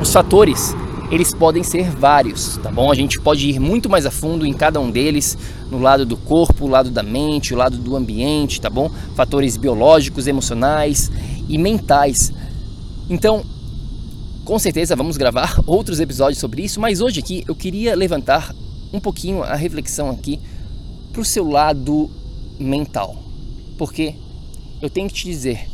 os 0.01 0.12
fatores 0.12 0.75
eles 1.12 1.34
podem 1.34 1.63
ser 1.63 1.91
vários, 1.91 2.57
tá 2.57 2.72
bom? 2.72 2.91
A 2.91 2.95
gente 2.95 3.19
pode 3.19 3.50
ir 3.50 3.60
muito 3.60 3.89
mais 3.89 4.05
a 4.05 4.12
fundo 4.12 4.45
em 4.45 4.53
cada 4.53 4.79
um 4.79 4.89
deles, 4.89 5.38
no 5.69 5.79
lado 5.79 6.05
do 6.05 6.17
corpo, 6.17 6.65
o 6.65 6.67
lado 6.67 6.89
da 6.89 7.03
mente, 7.03 7.53
o 7.53 7.57
lado 7.57 7.77
do 7.77 7.95
ambiente, 7.95 8.60
tá 8.60 8.69
bom? 8.69 8.89
Fatores 9.15 9.55
biológicos, 9.55 10.25
emocionais 10.25 11.12
e 11.48 11.57
mentais. 11.57 12.34
Então, 13.10 13.43
com 14.43 14.57
certeza 14.57 14.95
vamos 14.95 15.15
gravar 15.15 15.60
outros 15.67 16.00
episódios 16.00 16.39
sobre 16.39 16.63
isso, 16.63 16.79
mas 16.79 17.01
hoje 17.01 17.19
aqui 17.19 17.43
eu 17.48 17.55
queria 17.55 17.95
levantar 17.95 18.53
um 18.91 19.00
pouquinho 19.00 19.43
a 19.43 19.55
reflexão 19.55 20.10
aqui 20.10 20.39
para 21.12 21.22
o 21.22 21.25
seu 21.25 21.48
lado 21.48 22.10
mental. 22.59 23.15
Porque 23.77 24.15
eu 24.81 24.89
tenho 24.89 25.07
que 25.07 25.15
te 25.15 25.25
dizer, 25.25 25.67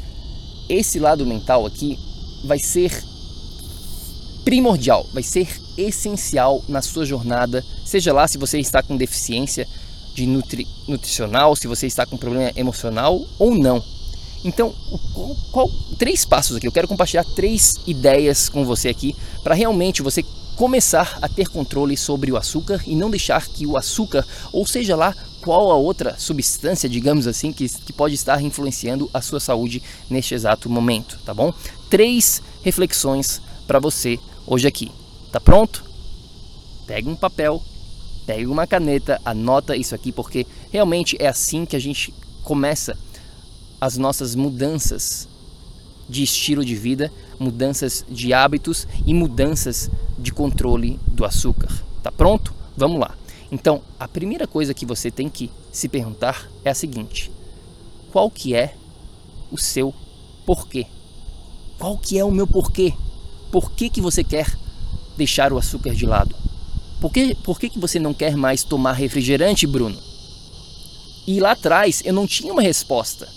esse 0.69 0.99
lado 0.99 1.25
mental 1.25 1.65
aqui 1.65 1.97
vai 2.45 2.59
ser 2.59 2.91
primordial, 4.43 5.07
vai 5.13 5.23
ser 5.23 5.47
essencial 5.77 6.63
na 6.67 6.81
sua 6.81 7.05
jornada, 7.05 7.63
seja 7.85 8.11
lá 8.13 8.27
se 8.27 8.37
você 8.37 8.59
está 8.59 8.81
com 8.81 8.97
deficiência 8.97 9.67
de 10.13 10.25
nutri, 10.25 10.67
nutricional, 10.87 11.55
se 11.55 11.67
você 11.67 11.87
está 11.87 12.05
com 12.05 12.17
problema 12.17 12.51
emocional 12.55 13.21
ou 13.39 13.55
não. 13.55 13.83
Então, 14.43 14.73
qual, 15.13 15.35
qual, 15.51 15.71
três 15.97 16.25
passos 16.25 16.57
aqui. 16.57 16.67
Eu 16.67 16.71
quero 16.71 16.87
compartilhar 16.87 17.23
três 17.23 17.75
ideias 17.85 18.49
com 18.49 18.65
você 18.65 18.89
aqui 18.89 19.15
para 19.43 19.53
realmente 19.53 20.01
você 20.01 20.23
começar 20.55 21.19
a 21.21 21.29
ter 21.29 21.47
controle 21.47 21.95
sobre 21.95 22.31
o 22.31 22.37
açúcar 22.37 22.81
e 22.85 22.95
não 22.95 23.09
deixar 23.09 23.47
que 23.47 23.65
o 23.65 23.77
açúcar, 23.77 24.25
ou 24.51 24.65
seja 24.65 24.95
lá 24.95 25.15
qual 25.41 25.71
a 25.71 25.75
outra 25.75 26.17
substância, 26.17 26.87
digamos 26.87 27.27
assim, 27.27 27.51
que, 27.51 27.67
que 27.67 27.91
pode 27.91 28.15
estar 28.15 28.41
influenciando 28.41 29.09
a 29.13 29.21
sua 29.21 29.39
saúde 29.39 29.81
neste 30.09 30.33
exato 30.33 30.69
momento, 30.69 31.19
tá 31.25 31.33
bom? 31.33 31.53
Três 31.89 32.41
reflexões 32.63 33.41
para 33.67 33.79
você 33.79 34.19
hoje 34.45 34.67
aqui. 34.67 34.91
Tá 35.31 35.39
pronto? 35.39 35.83
Pega 36.85 37.09
um 37.09 37.15
papel, 37.15 37.61
pega 38.25 38.49
uma 38.49 38.67
caneta, 38.67 39.19
anota 39.25 39.75
isso 39.75 39.95
aqui 39.95 40.11
porque 40.11 40.45
realmente 40.71 41.15
é 41.19 41.27
assim 41.27 41.65
que 41.65 41.75
a 41.75 41.79
gente 41.79 42.13
começa 42.43 42.97
as 43.79 43.97
nossas 43.97 44.35
mudanças 44.35 45.27
de 46.07 46.23
estilo 46.23 46.63
de 46.63 46.75
vida, 46.75 47.11
mudanças 47.39 48.05
de 48.09 48.33
hábitos 48.33 48.87
e 49.05 49.13
mudanças 49.13 49.89
de 50.19 50.31
controle 50.31 50.99
do 51.07 51.25
açúcar. 51.25 51.71
Tá 52.03 52.11
pronto? 52.11 52.53
Vamos 52.75 52.99
lá. 52.99 53.20
Então, 53.51 53.81
a 53.99 54.07
primeira 54.07 54.47
coisa 54.47 54.73
que 54.73 54.85
você 54.85 55.11
tem 55.11 55.27
que 55.27 55.51
se 55.71 55.89
perguntar 55.89 56.49
é 56.63 56.69
a 56.69 56.75
seguinte: 56.75 57.29
qual 58.11 58.31
que 58.31 58.55
é 58.55 58.75
o 59.51 59.57
seu 59.57 59.93
porquê? 60.45 60.87
Qual 61.77 61.97
que 61.97 62.17
é 62.17 62.23
o 62.23 62.31
meu 62.31 62.47
porquê? 62.47 62.93
Por 63.51 63.71
que, 63.71 63.89
que 63.89 63.99
você 63.99 64.23
quer 64.23 64.47
deixar 65.17 65.51
o 65.51 65.57
açúcar 65.57 65.93
de 65.93 66.05
lado? 66.05 66.35
Por 67.01 67.11
que, 67.11 67.35
por 67.35 67.59
que, 67.59 67.69
que 67.69 67.79
você 67.79 67.99
não 67.99 68.13
quer 68.13 68.37
mais 68.37 68.63
tomar 68.63 68.93
refrigerante, 68.93 69.67
Bruno? 69.67 69.97
E 71.27 71.39
lá 71.39 71.51
atrás 71.51 72.01
eu 72.05 72.13
não 72.13 72.25
tinha 72.25 72.53
uma 72.53 72.61
resposta. 72.61 73.27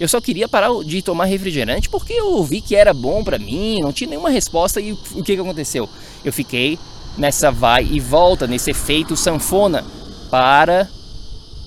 Eu 0.00 0.08
só 0.08 0.20
queria 0.20 0.48
parar 0.48 0.70
de 0.84 1.02
tomar 1.02 1.26
refrigerante 1.26 1.88
porque 1.88 2.12
eu 2.12 2.42
vi 2.42 2.60
que 2.60 2.74
era 2.74 2.94
bom 2.94 3.22
para 3.22 3.38
mim, 3.38 3.80
não 3.80 3.92
tinha 3.92 4.10
nenhuma 4.10 4.30
resposta 4.30 4.80
e 4.80 4.92
o 4.92 5.22
que, 5.22 5.34
que 5.34 5.40
aconteceu? 5.40 5.88
Eu 6.24 6.32
fiquei 6.32 6.78
nessa 7.16 7.50
vai 7.50 7.84
e 7.84 8.00
volta, 8.00 8.46
nesse 8.46 8.70
efeito 8.70 9.16
sanfona. 9.16 9.84
Para, 10.30 10.88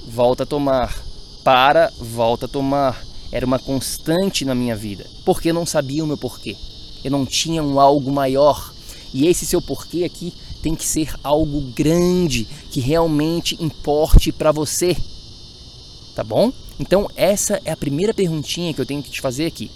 volta 0.08 0.44
a 0.44 0.46
tomar. 0.46 0.98
Para, 1.44 1.92
volta 2.00 2.46
a 2.46 2.50
tomar. 2.50 3.06
Era 3.32 3.46
uma 3.46 3.60
constante 3.60 4.46
na 4.46 4.56
minha 4.56 4.75
vida, 4.75 5.06
porque 5.25 5.50
eu 5.50 5.54
não 5.54 5.66
sabia 5.66 6.04
o 6.04 6.08
meu 6.08 6.18
porquê. 6.18 6.56
eu 7.04 7.12
não 7.12 7.25
tinha 7.25 7.62
um 7.62 7.80
algo 7.80 8.12
maior. 8.12 8.74
E 9.14 9.28
esse 9.28 9.46
seu 9.46 9.62
porquê 9.62 10.04
aqui 10.04 10.34
tem 10.62 10.74
que 10.74 10.86
ser 10.86 11.14
algo 11.24 11.62
grande, 11.75 12.48
que 12.72 12.80
realmente 12.80 13.56
importe 13.64 14.32
para 14.32 14.52
você. 14.52 14.98
Tá 16.16 16.24
bom? 16.24 16.52
Então 16.80 17.10
essa 17.16 17.62
é 17.64 17.72
a 17.72 17.78
primeira 17.78 18.14
perguntinha 18.14 18.74
que 18.74 18.82
eu 18.82 18.86
tenho 18.86 19.04
que 19.04 19.12
te 19.12 19.22
fazer 19.22 19.46
aqui. 19.46 19.70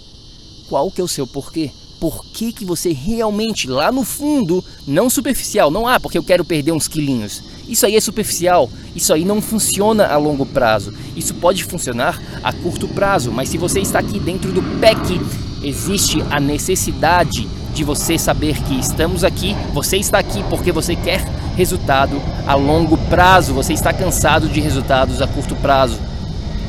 Qual 0.68 0.90
que 0.90 1.00
é 1.00 1.04
o 1.04 1.08
seu 1.08 1.28
porquê? 1.28 1.72
Por 2.00 2.24
que, 2.26 2.54
que 2.54 2.64
você 2.64 2.94
realmente, 2.94 3.68
lá 3.68 3.92
no 3.92 4.04
fundo, 4.04 4.64
não 4.88 5.10
superficial, 5.10 5.70
não 5.70 5.88
ah, 5.88 6.00
porque 6.00 6.18
eu 6.18 6.24
quero 6.24 6.46
perder 6.46 6.72
uns 6.72 6.88
quilinhos. 6.88 7.44
Isso 7.68 7.86
aí 7.86 7.96
é 7.96 8.02
superficial, 8.02 8.70
isso 8.96 9.14
aí 9.14 9.26
não 9.26 9.42
funciona 9.42 10.08
a 10.08 10.18
longo 10.18 10.46
prazo. 10.46 10.94
Isso 11.16 11.34
pode 11.36 11.64
funcionar 11.64 12.22
a 12.44 12.54
curto 12.54 12.88
prazo, 12.88 13.32
mas 13.32 13.50
se 13.50 13.58
você 13.58 13.80
está 13.80 14.00
aqui 14.00 14.20
dentro 14.20 14.52
do 14.52 14.62
PEC, 14.80 15.20
existe 15.62 16.24
a 16.30 16.40
necessidade 16.40 17.48
de 17.74 17.84
você 17.84 18.18
saber 18.18 18.62
que 18.64 18.80
estamos 18.80 19.24
aqui, 19.24 19.56
você 19.74 19.98
está 19.98 20.20
aqui 20.20 20.44
porque 20.50 20.72
você 20.72 20.96
quer 20.96 21.24
resultado 21.56 22.22
a 22.48 22.56
longo 22.56 22.98
prazo, 23.10 23.54
você 23.54 23.74
está 23.74 23.92
cansado 23.92 24.48
de 24.48 24.60
resultados 24.62 25.22
a 25.22 25.28
curto 25.28 25.56
prazo. 25.58 26.00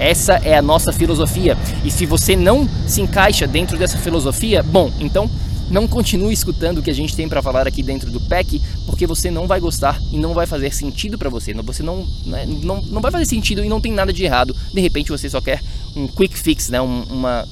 Essa 0.00 0.36
é 0.36 0.56
a 0.56 0.62
nossa 0.62 0.92
filosofia. 0.92 1.58
E 1.84 1.90
se 1.90 2.06
você 2.06 2.34
não 2.34 2.66
se 2.86 3.02
encaixa 3.02 3.46
dentro 3.46 3.76
dessa 3.76 3.98
filosofia, 3.98 4.62
bom, 4.62 4.90
então 4.98 5.30
não 5.70 5.86
continue 5.86 6.32
escutando 6.32 6.78
o 6.78 6.82
que 6.82 6.90
a 6.90 6.94
gente 6.94 7.14
tem 7.14 7.28
para 7.28 7.42
falar 7.42 7.68
aqui 7.68 7.82
dentro 7.82 8.10
do 8.10 8.18
PEC, 8.18 8.60
porque 8.86 9.06
você 9.06 9.30
não 9.30 9.46
vai 9.46 9.60
gostar 9.60 10.00
e 10.10 10.18
não 10.18 10.32
vai 10.34 10.46
fazer 10.46 10.72
sentido 10.72 11.18
para 11.18 11.28
você. 11.28 11.52
Você 11.54 11.82
não, 11.82 12.06
né, 12.24 12.46
não, 12.46 12.80
não 12.82 13.00
vai 13.02 13.12
fazer 13.12 13.26
sentido 13.26 13.62
e 13.62 13.68
não 13.68 13.80
tem 13.80 13.92
nada 13.92 14.12
de 14.12 14.24
errado. 14.24 14.56
De 14.72 14.80
repente 14.80 15.10
você 15.10 15.28
só 15.28 15.40
quer 15.40 15.62
um 15.94 16.08
quick 16.08 16.36
fix, 16.36 16.70
né? 16.70 16.80
uma. 16.80 17.46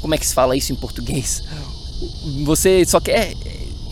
Como 0.00 0.14
é 0.14 0.18
que 0.18 0.26
se 0.26 0.32
fala 0.32 0.56
isso 0.56 0.72
em 0.72 0.76
português? 0.76 1.42
Você 2.44 2.84
só 2.86 3.00
quer 3.00 3.34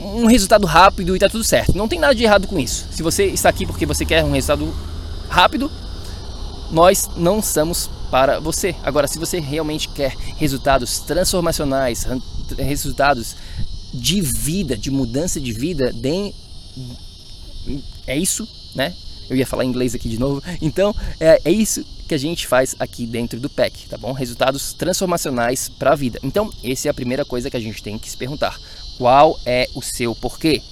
um 0.00 0.26
resultado 0.26 0.64
rápido 0.64 1.16
e 1.16 1.18
tá 1.18 1.28
tudo 1.28 1.42
certo. 1.42 1.76
Não 1.76 1.88
tem 1.88 1.98
nada 1.98 2.14
de 2.14 2.22
errado 2.22 2.46
com 2.46 2.58
isso. 2.58 2.86
Se 2.92 3.02
você 3.02 3.24
está 3.26 3.48
aqui 3.48 3.66
porque 3.66 3.84
você 3.84 4.04
quer 4.06 4.24
um 4.24 4.30
resultado 4.30 4.72
rápido, 5.28 5.68
nós 6.70 7.08
não 7.16 7.42
somos 7.42 7.88
para 8.10 8.40
você. 8.40 8.74
Agora, 8.82 9.06
se 9.06 9.18
você 9.18 9.40
realmente 9.40 9.88
quer 9.88 10.14
resultados 10.36 11.00
transformacionais, 11.00 12.06
resultados 12.58 13.36
de 13.92 14.20
vida, 14.20 14.76
de 14.76 14.90
mudança 14.90 15.40
de 15.40 15.52
vida, 15.52 15.92
de... 15.92 16.32
é 18.06 18.16
isso, 18.16 18.46
né? 18.74 18.94
Eu 19.28 19.36
ia 19.36 19.46
falar 19.46 19.64
inglês 19.64 19.94
aqui 19.94 20.08
de 20.08 20.18
novo. 20.18 20.42
Então, 20.60 20.94
é, 21.18 21.40
é 21.44 21.50
isso 21.50 21.84
que 22.06 22.14
a 22.14 22.18
gente 22.18 22.46
faz 22.46 22.76
aqui 22.78 23.06
dentro 23.06 23.40
do 23.40 23.50
PEC, 23.50 23.88
tá 23.88 23.98
bom? 23.98 24.12
Resultados 24.12 24.72
transformacionais 24.72 25.68
para 25.68 25.92
a 25.92 25.96
vida. 25.96 26.20
Então, 26.22 26.50
essa 26.62 26.88
é 26.88 26.90
a 26.90 26.94
primeira 26.94 27.24
coisa 27.24 27.50
que 27.50 27.56
a 27.56 27.60
gente 27.60 27.82
tem 27.82 27.98
que 27.98 28.08
se 28.08 28.16
perguntar. 28.16 28.58
Qual 28.96 29.38
é 29.44 29.68
o 29.74 29.82
seu 29.82 30.14
porquê? 30.14 30.62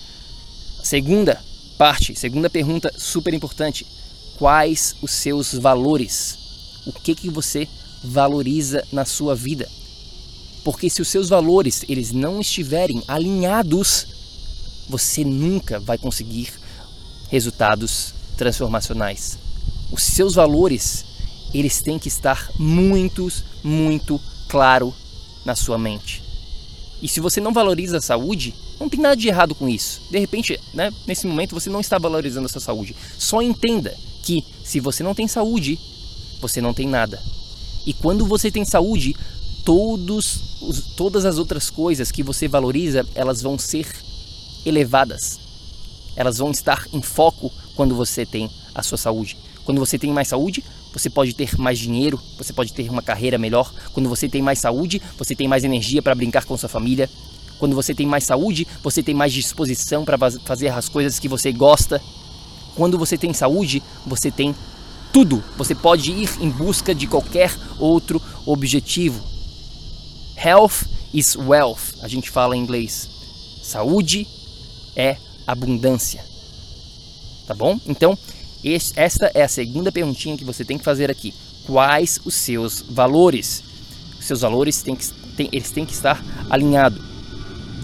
Segunda 0.83 1.43
parte, 1.77 2.15
segunda 2.15 2.49
pergunta 2.49 2.93
super 2.97 3.35
importante 3.35 3.85
quais 4.39 4.97
os 5.01 5.11
seus 5.11 5.55
valores, 5.55 6.39
o 6.87 6.93
que 6.93 7.15
que 7.15 7.31
você 7.31 7.69
valoriza 8.03 8.85
na 8.93 9.05
sua 9.05 9.35
vida. 9.35 9.69
Porque 10.65 10.89
se 10.89 11.03
os 11.03 11.09
seus 11.09 11.29
valores 11.29 11.85
eles 11.89 12.13
não 12.13 12.41
estiverem 12.41 13.03
alinhados, 13.07 14.07
você 14.89 15.25
nunca 15.25 15.79
vai 15.79 15.99
conseguir 15.99 16.53
resultados 17.29 18.15
transformacionais. 18.37 19.39
Os 19.93 20.03
seus 20.03 20.35
valores, 20.35 21.05
eles 21.53 21.81
têm 21.81 21.99
que 21.99 22.09
estar 22.09 22.51
muito, 22.59 23.31
muito 23.63 24.21
claro 24.49 24.95
na 25.45 25.55
sua 25.55 25.79
mente. 25.79 26.24
E 27.05 27.09
se 27.09 27.21
você 27.21 27.39
não 27.39 27.53
valoriza 27.53 27.99
a 27.99 28.01
saúde, 28.01 28.55
não 28.81 28.89
tem 28.89 28.99
nada 28.99 29.15
de 29.15 29.29
errado 29.29 29.55
com 29.55 29.69
isso. 29.69 30.01
De 30.11 30.19
repente, 30.19 30.59
né, 30.73 30.91
nesse 31.07 31.27
momento 31.27 31.55
você 31.55 31.69
não 31.69 31.81
está 31.81 31.99
valorizando 31.99 32.47
a 32.47 32.49
sua 32.49 32.63
saúde. 32.63 32.97
Só 33.19 33.43
entenda 33.43 33.95
que 34.23 34.43
se 34.65 34.81
você 34.81 35.03
não 35.03 35.15
tem 35.15 35.29
saúde, 35.29 35.79
você 36.41 36.63
não 36.63 36.73
tem 36.73 36.89
nada. 36.89 37.23
E 37.85 37.93
quando 37.93 38.25
você 38.25 38.51
tem 38.51 38.65
saúde, 38.65 39.15
todos, 39.67 40.41
todas 40.97 41.27
as 41.27 41.37
outras 41.37 41.69
coisas 41.69 42.11
que 42.11 42.23
você 42.23 42.49
valoriza, 42.49 43.07
elas 43.15 43.43
vão 43.43 43.59
ser 43.59 43.87
elevadas. 44.65 45.39
Elas 46.17 46.39
vão 46.39 46.53
estar 46.53 46.87
em 46.91 47.03
foco 47.03 47.53
quando 47.77 47.95
você 47.95 48.25
tem 48.25 48.51
a 48.75 48.83
sua 48.83 48.97
saúde. 48.97 49.37
Quando 49.67 49.79
você 49.79 49.99
tem 49.99 50.11
mais 50.11 50.29
saúde, 50.29 50.65
você 50.95 51.11
pode 51.11 51.35
ter 51.35 51.59
mais 51.59 51.77
dinheiro, 51.77 52.21
você 52.39 52.53
pode 52.53 52.73
ter 52.73 52.89
uma 52.89 53.03
carreira 53.03 53.37
melhor. 53.37 53.75
Quando 53.93 54.09
você 54.09 54.29
tem 54.29 54.41
mais 54.41 54.61
saúde, 54.61 55.03
você 55.19 55.35
tem 55.35 55.49
mais 55.49 55.65
energia 55.65 56.01
para 56.01 56.15
brincar 56.15 56.45
com 56.45 56.57
sua 56.57 56.69
família. 56.69 57.11
Quando 57.59 57.75
você 57.75 57.93
tem 57.93 58.07
mais 58.07 58.23
saúde, 58.23 58.65
você 58.81 59.03
tem 59.03 59.13
mais 59.13 59.33
disposição 59.33 60.05
para 60.05 60.17
fazer 60.45 60.69
as 60.69 60.89
coisas 60.89 61.19
que 61.19 61.27
você 61.27 61.51
gosta. 61.51 62.01
Quando 62.77 62.97
você 62.97 63.19
tem 63.19 63.35
saúde, 63.35 63.83
você 64.07 64.31
tem 64.31 64.55
tudo. 65.13 65.43
Você 65.57 65.75
pode 65.75 66.13
ir 66.13 66.31
em 66.41 66.49
busca 66.49 66.95
de 66.95 67.09
qualquer 67.09 67.53
outro 67.77 68.23
objetivo. 68.47 69.21
Health 70.37 70.87
is 71.13 71.35
wealth, 71.35 71.95
a 72.03 72.07
gente 72.09 72.31
fala 72.31 72.57
em 72.57 72.61
inglês. 72.61 73.11
Saúde 73.65 74.29
é 74.95 75.17
abundância. 75.45 76.25
Tá 77.49 77.55
bom? 77.55 77.81
Então, 77.85 78.17
esta 78.97 79.31
é 79.35 79.43
a 79.43 79.49
segunda 79.49 79.93
perguntinha 79.93 80.37
que 80.37 80.45
você 80.45 80.65
tem 80.65 80.79
que 80.79 80.85
fazer 80.85 81.11
aqui. 81.11 81.35
Quais 81.67 82.21
os 82.25 82.35
seus 82.35 82.83
valores? 82.89 83.63
Os 84.19 84.27
seus 84.27 84.41
valores 84.41 84.83
têm 84.83 84.97
que, 84.97 85.07
têm, 85.37 85.49
eles 85.53 85.71
têm 85.71 85.85
que 85.85 85.93
estar 85.93 86.25
alinhados. 86.49 87.01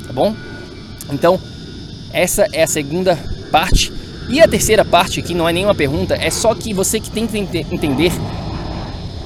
Tá 0.06 0.12
bom? 0.12 0.34
Então, 1.12 1.40
essa 2.12 2.46
é 2.52 2.62
a 2.62 2.66
segunda 2.66 3.16
parte 3.50 3.92
e 4.30 4.40
a 4.40 4.46
terceira 4.46 4.84
parte, 4.84 5.20
que 5.22 5.34
não 5.34 5.48
é 5.48 5.52
nenhuma 5.52 5.74
pergunta, 5.74 6.14
é 6.14 6.30
só 6.30 6.54
que 6.54 6.72
você 6.72 7.00
que 7.00 7.10
tem 7.10 7.26
que 7.26 7.36
entender 7.36 8.12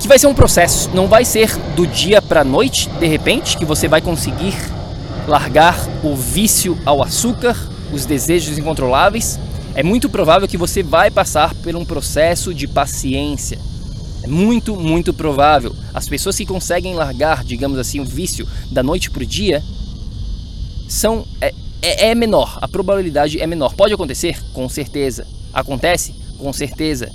que 0.01 0.09
vai 0.09 0.19
ser 0.19 0.27
um 0.27 0.35
processo, 0.35 0.91
não 0.95 1.07
vai 1.07 1.25
ser 1.25 1.57
do 1.77 1.87
dia 1.87 2.21
para 2.23 2.41
a 2.41 2.45
noite, 2.45 2.89
de 2.89 3.07
repente, 3.07 3.57
que 3.57 3.65
você 3.65 3.87
vai 3.87 4.01
conseguir 4.01 4.55
largar 5.29 5.79
o 6.03 6.17
vício 6.17 6.79
ao 6.85 7.03
açúcar, 7.03 7.57
os 7.93 8.05
desejos 8.07 8.59
incontroláveis. 8.59 9.39
É 9.75 9.83
muito 9.83 10.09
provável 10.09 10.47
que 10.47 10.57
você 10.57 10.83
vai 10.85 11.11
passar 11.11 11.53
por 11.55 11.75
um 11.75 11.85
processo 11.85 12.55
de 12.55 12.69
paciência. 12.69 13.59
É 14.23 14.27
muito, 14.29 14.77
muito 14.77 15.13
provável. 15.13 15.75
As 15.93 16.09
pessoas 16.09 16.37
que 16.37 16.47
conseguem 16.47 16.95
largar, 16.95 17.43
digamos 17.43 17.79
assim, 17.79 17.99
o 17.99 18.05
vício 18.05 18.47
da 18.71 18.83
noite 18.83 19.11
para 19.11 19.25
o 19.25 19.27
dia 19.27 19.63
são 20.89 21.27
é, 21.41 21.53
é, 21.83 22.11
é 22.11 22.15
menor, 22.15 22.59
a 22.63 22.69
probabilidade 22.69 23.41
é 23.41 23.47
menor. 23.47 23.75
Pode 23.75 23.93
acontecer? 23.93 24.41
Com 24.53 24.69
certeza. 24.69 25.27
Acontece? 25.53 26.15
Com 26.39 26.53
certeza. 26.53 27.11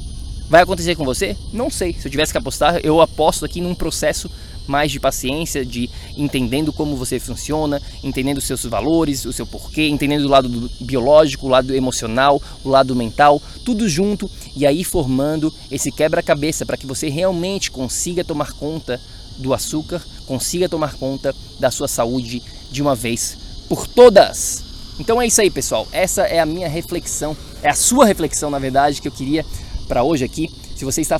Vai 0.50 0.62
acontecer 0.62 0.95
com 0.95 1.06
você? 1.06 1.38
Não 1.54 1.69
sei. 1.69 1.93
Se 1.93 2.08
eu 2.08 2.12
tivesse 2.12 2.32
que 2.32 2.38
apostar, 2.38 2.80
eu 2.84 3.00
aposto 3.00 3.45
aqui 3.45 3.62
num 3.62 3.74
processo 3.74 4.30
mais 4.69 4.91
de 4.91 4.99
paciência, 4.99 5.65
de 5.65 5.89
entendendo 6.15 6.71
como 6.71 6.95
você 6.95 7.19
funciona, 7.19 7.82
entendendo 8.03 8.38
os 8.38 8.45
seus 8.45 8.63
valores, 8.63 9.25
o 9.25 9.34
seu 9.34 9.45
porquê, 9.45 9.88
entendendo 9.88 10.25
o 10.25 10.29
lado 10.29 10.69
biológico, 10.79 11.47
o 11.47 11.49
lado 11.49 11.73
emocional, 11.75 12.41
o 12.63 12.69
lado 12.69 12.95
mental, 12.95 13.41
tudo 13.65 13.89
junto 13.89 14.29
e 14.55 14.65
aí 14.65 14.84
formando 14.84 15.53
esse 15.71 15.91
quebra-cabeça 15.91 16.65
para 16.65 16.77
que 16.77 16.86
você 16.86 17.10
realmente 17.10 17.71
consiga 17.71 18.23
tomar 18.23 18.53
conta 18.53 19.01
do 19.38 19.53
açúcar, 19.53 20.01
consiga 20.25 20.69
tomar 20.69 20.95
conta 20.95 21.34
da 21.60 21.71
sua 21.71 21.88
saúde 21.88 22.41
de 22.71 22.82
uma 22.82 22.95
vez 22.95 23.38
por 23.67 23.88
todas. 23.88 24.63
Então 24.99 25.21
é 25.21 25.27
isso 25.27 25.39
aí, 25.39 25.49
pessoal. 25.49 25.88
Essa 25.91 26.23
é 26.23 26.39
a 26.39 26.45
minha 26.45 26.67
reflexão, 26.67 27.36
é 27.63 27.69
a 27.69 27.75
sua 27.75 28.05
reflexão, 28.05 28.49
na 28.49 28.60
verdade, 28.60 29.01
que 29.01 29.08
eu 29.08 29.12
queria 29.12 29.45
para 29.88 30.03
hoje 30.03 30.25
aqui. 30.25 30.51
Se 30.75 30.84
você 30.86 31.01
está 31.01 31.19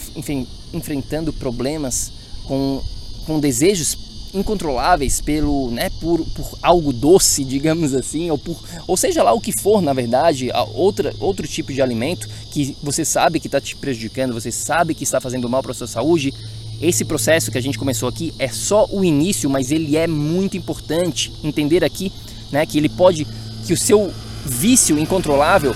enfrentando 0.74 1.34
problemas 1.34 2.12
com, 2.46 2.82
com 3.30 3.40
desejos 3.40 3.98
incontroláveis 4.34 5.22
pelo, 5.22 5.72
né, 5.72 5.90
por, 6.02 6.26
por 6.26 6.58
algo 6.62 6.92
doce, 6.92 7.44
digamos 7.46 7.94
assim, 7.94 8.30
ou 8.30 8.38
por, 8.38 8.60
ou 8.88 8.98
seja 8.98 9.24
lá 9.24 9.34
o 9.34 9.42
que 9.42 9.52
for, 9.52 9.82
na 9.82 9.94
verdade, 9.94 10.50
outra, 10.74 11.14
outro 11.20 11.48
tipo 11.48 11.72
de 11.72 11.82
alimento 11.82 12.28
que 12.52 12.76
você 12.82 13.06
sabe 13.06 13.40
que 13.40 13.48
está 13.48 13.62
te 13.62 13.76
prejudicando, 13.76 14.34
você 14.34 14.52
sabe 14.52 14.94
que 14.94 15.04
está 15.04 15.22
fazendo 15.22 15.48
mal 15.48 15.62
para 15.62 15.72
a 15.72 15.76
sua 15.76 15.88
saúde, 15.88 16.34
esse 16.82 17.06
processo 17.06 17.52
que 17.52 17.58
a 17.58 17.62
gente 17.62 17.78
começou 17.78 18.10
aqui 18.10 18.34
é 18.40 18.48
só 18.48 18.88
o 18.92 19.04
início, 19.04 19.50
mas 19.50 19.72
ele 19.72 19.98
é 19.98 20.08
muito 20.08 20.56
importante 20.58 21.32
entender 21.44 21.84
aqui 21.84 22.12
né? 22.52 22.66
Que 22.66 22.78
ele 22.78 22.90
pode, 22.90 23.26
que 23.66 23.74
o 23.74 23.78
seu 23.78 24.12
vício 24.46 24.98
incontrolável, 24.98 25.76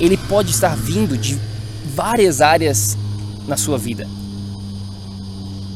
ele 0.00 0.16
pode 0.16 0.50
estar 0.50 0.76
vindo 0.76 1.16
de 1.16 1.38
várias 1.94 2.40
áreas 2.40 2.96
na 3.46 3.56
sua 3.56 3.78
vida. 3.78 4.06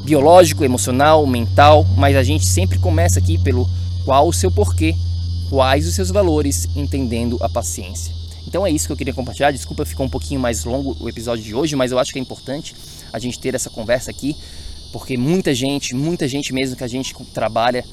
Biológico, 0.04 0.64
emocional, 0.64 1.24
mental, 1.26 1.86
mas 1.96 2.16
a 2.16 2.24
gente 2.24 2.44
sempre 2.44 2.76
começa 2.78 3.20
aqui 3.20 3.38
pelo 3.38 3.68
qual 4.04 4.26
o 4.26 4.32
seu 4.32 4.50
porquê, 4.50 4.96
quais 5.48 5.86
os 5.86 5.94
seus 5.94 6.10
valores, 6.10 6.68
entendendo 6.74 7.38
a 7.40 7.48
paciência. 7.48 8.12
Então 8.44 8.66
é 8.66 8.70
isso 8.70 8.86
que 8.86 8.92
eu 8.92 8.96
queria 8.96 9.14
compartilhar. 9.14 9.52
Desculpa, 9.52 9.84
ficou 9.84 10.04
um 10.04 10.08
pouquinho 10.08 10.40
mais 10.40 10.64
longo 10.64 10.96
o 10.98 11.08
episódio 11.08 11.44
de 11.44 11.54
hoje, 11.54 11.76
mas 11.76 11.92
eu 11.92 12.00
acho 12.00 12.12
que 12.12 12.18
é 12.18 12.22
importante 12.22 12.74
a 13.12 13.18
gente 13.20 13.38
ter 13.38 13.54
essa 13.54 13.70
conversa 13.70 14.10
aqui, 14.10 14.36
porque 14.92 15.16
muita 15.16 15.54
gente, 15.54 15.94
muita 15.94 16.26
gente 16.26 16.52
mesmo 16.52 16.74
que 16.74 16.82
a 16.82 16.88
gente 16.88 17.14
trabalha 17.32 17.84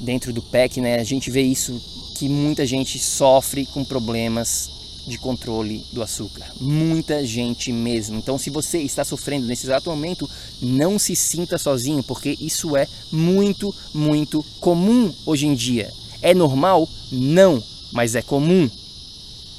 dentro 0.00 0.32
do 0.32 0.40
PEC, 0.40 0.80
né, 0.80 1.00
a 1.00 1.04
gente 1.04 1.28
vê 1.28 1.42
isso 1.42 1.80
que 2.16 2.28
muita 2.28 2.64
gente 2.64 3.00
sofre 3.00 3.66
com 3.66 3.84
problemas 3.84 4.77
de 5.08 5.18
controle 5.18 5.84
do 5.92 6.02
açúcar. 6.02 6.52
Muita 6.60 7.24
gente 7.26 7.72
mesmo. 7.72 8.18
Então, 8.18 8.38
se 8.38 8.50
você 8.50 8.78
está 8.78 9.04
sofrendo 9.04 9.46
nesse 9.46 9.66
exato 9.66 9.90
momento, 9.90 10.28
não 10.60 10.98
se 10.98 11.16
sinta 11.16 11.58
sozinho, 11.58 12.02
porque 12.02 12.36
isso 12.40 12.76
é 12.76 12.86
muito, 13.10 13.74
muito 13.94 14.44
comum 14.60 15.12
hoje 15.26 15.46
em 15.46 15.54
dia. 15.54 15.92
É 16.20 16.34
normal? 16.34 16.88
Não, 17.10 17.62
mas 17.92 18.14
é 18.14 18.22
comum. 18.22 18.70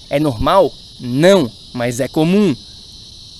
É 0.09 0.19
normal? 0.19 0.73
Não, 0.99 1.51
mas 1.73 1.99
é 1.99 2.07
comum. 2.07 2.55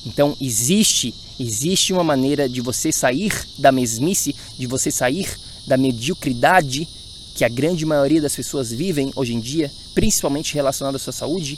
Então, 0.06 0.36
existe, 0.42 1.14
existe 1.40 1.94
uma 1.94 2.04
maneira 2.04 2.50
de 2.50 2.62
você 2.62 2.92
sair 2.92 3.32
da 3.58 3.72
mesmice, 3.72 4.36
de 4.58 4.66
você 4.66 4.90
sair 4.92 5.30
da 5.68 5.78
mediocridade 5.78 6.88
que 7.36 7.46
a 7.46 7.50
grande 7.50 7.86
maioria 7.86 8.22
das 8.22 8.36
pessoas 8.36 8.70
vivem 8.70 9.14
hoje 9.16 9.34
em 9.34 9.40
dia, 9.40 9.72
principalmente 9.94 10.54
relacionado 10.54 10.96
à 10.96 11.00
sua 11.00 11.14
saúde, 11.14 11.58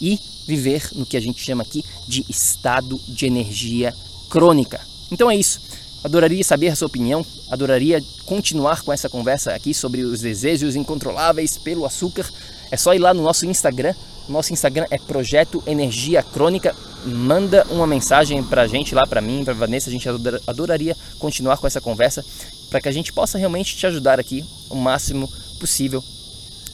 e 0.00 0.18
viver 0.46 0.90
no 0.94 1.06
que 1.06 1.16
a 1.16 1.20
gente 1.20 1.42
chama 1.42 1.62
aqui 1.62 1.84
de 2.06 2.24
estado 2.28 3.00
de 3.08 3.26
energia 3.26 3.94
crônica. 4.28 4.80
Então 5.10 5.30
é 5.30 5.36
isso. 5.36 5.60
Adoraria 6.02 6.44
saber 6.44 6.68
a 6.68 6.76
sua 6.76 6.86
opinião, 6.86 7.24
adoraria 7.50 8.02
continuar 8.26 8.82
com 8.82 8.92
essa 8.92 9.08
conversa 9.08 9.54
aqui 9.54 9.72
sobre 9.72 10.02
os 10.02 10.20
desejos 10.20 10.76
incontroláveis 10.76 11.56
pelo 11.56 11.86
açúcar. 11.86 12.30
É 12.70 12.76
só 12.76 12.94
ir 12.94 12.98
lá 12.98 13.14
no 13.14 13.22
nosso 13.22 13.46
Instagram. 13.46 13.94
Nosso 14.28 14.52
Instagram 14.52 14.86
é 14.90 14.98
Projeto 14.98 15.62
Energia 15.66 16.22
Crônica. 16.22 16.74
Manda 17.06 17.66
uma 17.70 17.86
mensagem 17.86 18.42
pra 18.42 18.66
gente 18.66 18.94
lá, 18.94 19.06
pra 19.06 19.20
mim, 19.20 19.44
pra 19.44 19.54
Vanessa. 19.54 19.88
A 19.88 19.92
gente 19.92 20.06
adoraria 20.46 20.96
continuar 21.18 21.56
com 21.56 21.66
essa 21.66 21.80
conversa 21.80 22.24
para 22.68 22.80
que 22.80 22.88
a 22.88 22.92
gente 22.92 23.12
possa 23.12 23.38
realmente 23.38 23.76
te 23.76 23.86
ajudar 23.86 24.20
aqui 24.20 24.44
o 24.68 24.74
máximo 24.74 25.30
possível 25.58 26.04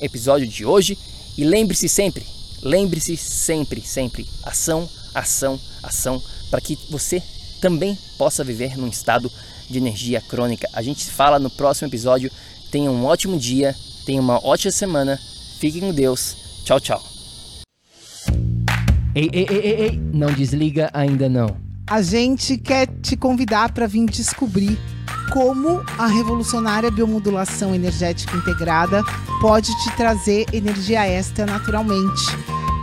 episódio 0.00 0.46
de 0.46 0.64
hoje 0.64 0.96
e 1.36 1.44
lembre-se 1.44 1.88
sempre, 1.88 2.24
lembre-se 2.62 3.16
sempre, 3.16 3.82
sempre, 3.82 4.28
ação, 4.42 4.88
ação, 5.14 5.60
ação, 5.82 6.22
para 6.50 6.60
que 6.60 6.78
você 6.90 7.22
também 7.60 7.98
possa 8.16 8.44
viver 8.44 8.76
num 8.76 8.88
estado 8.88 9.30
de 9.68 9.78
energia 9.78 10.20
crônica. 10.20 10.68
A 10.72 10.82
gente 10.82 11.06
fala 11.06 11.38
no 11.38 11.50
próximo 11.50 11.88
episódio. 11.88 12.30
Tenha 12.70 12.90
um 12.90 13.04
ótimo 13.04 13.38
dia, 13.38 13.74
tenha 14.04 14.20
uma 14.20 14.44
ótima 14.44 14.72
semana. 14.72 15.18
Fique 15.58 15.80
com 15.80 15.92
Deus. 15.92 16.36
Tchau, 16.64 16.80
tchau. 16.80 17.02
Ei, 19.14 19.28
ei, 19.32 19.46
ei, 19.50 19.58
ei, 19.58 19.80
ei, 19.80 20.00
não 20.12 20.32
desliga 20.32 20.90
ainda 20.92 21.28
não. 21.28 21.56
A 21.86 22.02
gente 22.02 22.56
quer 22.58 22.86
te 23.00 23.16
convidar 23.16 23.72
para 23.72 23.86
vir 23.86 24.06
descobrir 24.06 24.78
como 25.32 25.82
a 25.98 26.06
revolucionária 26.06 26.90
biomodulação 26.90 27.74
energética 27.74 28.36
integrada 28.36 29.02
pode 29.40 29.68
te 29.82 29.96
trazer 29.96 30.46
energia 30.52 31.06
extra 31.06 31.46
naturalmente 31.46 32.57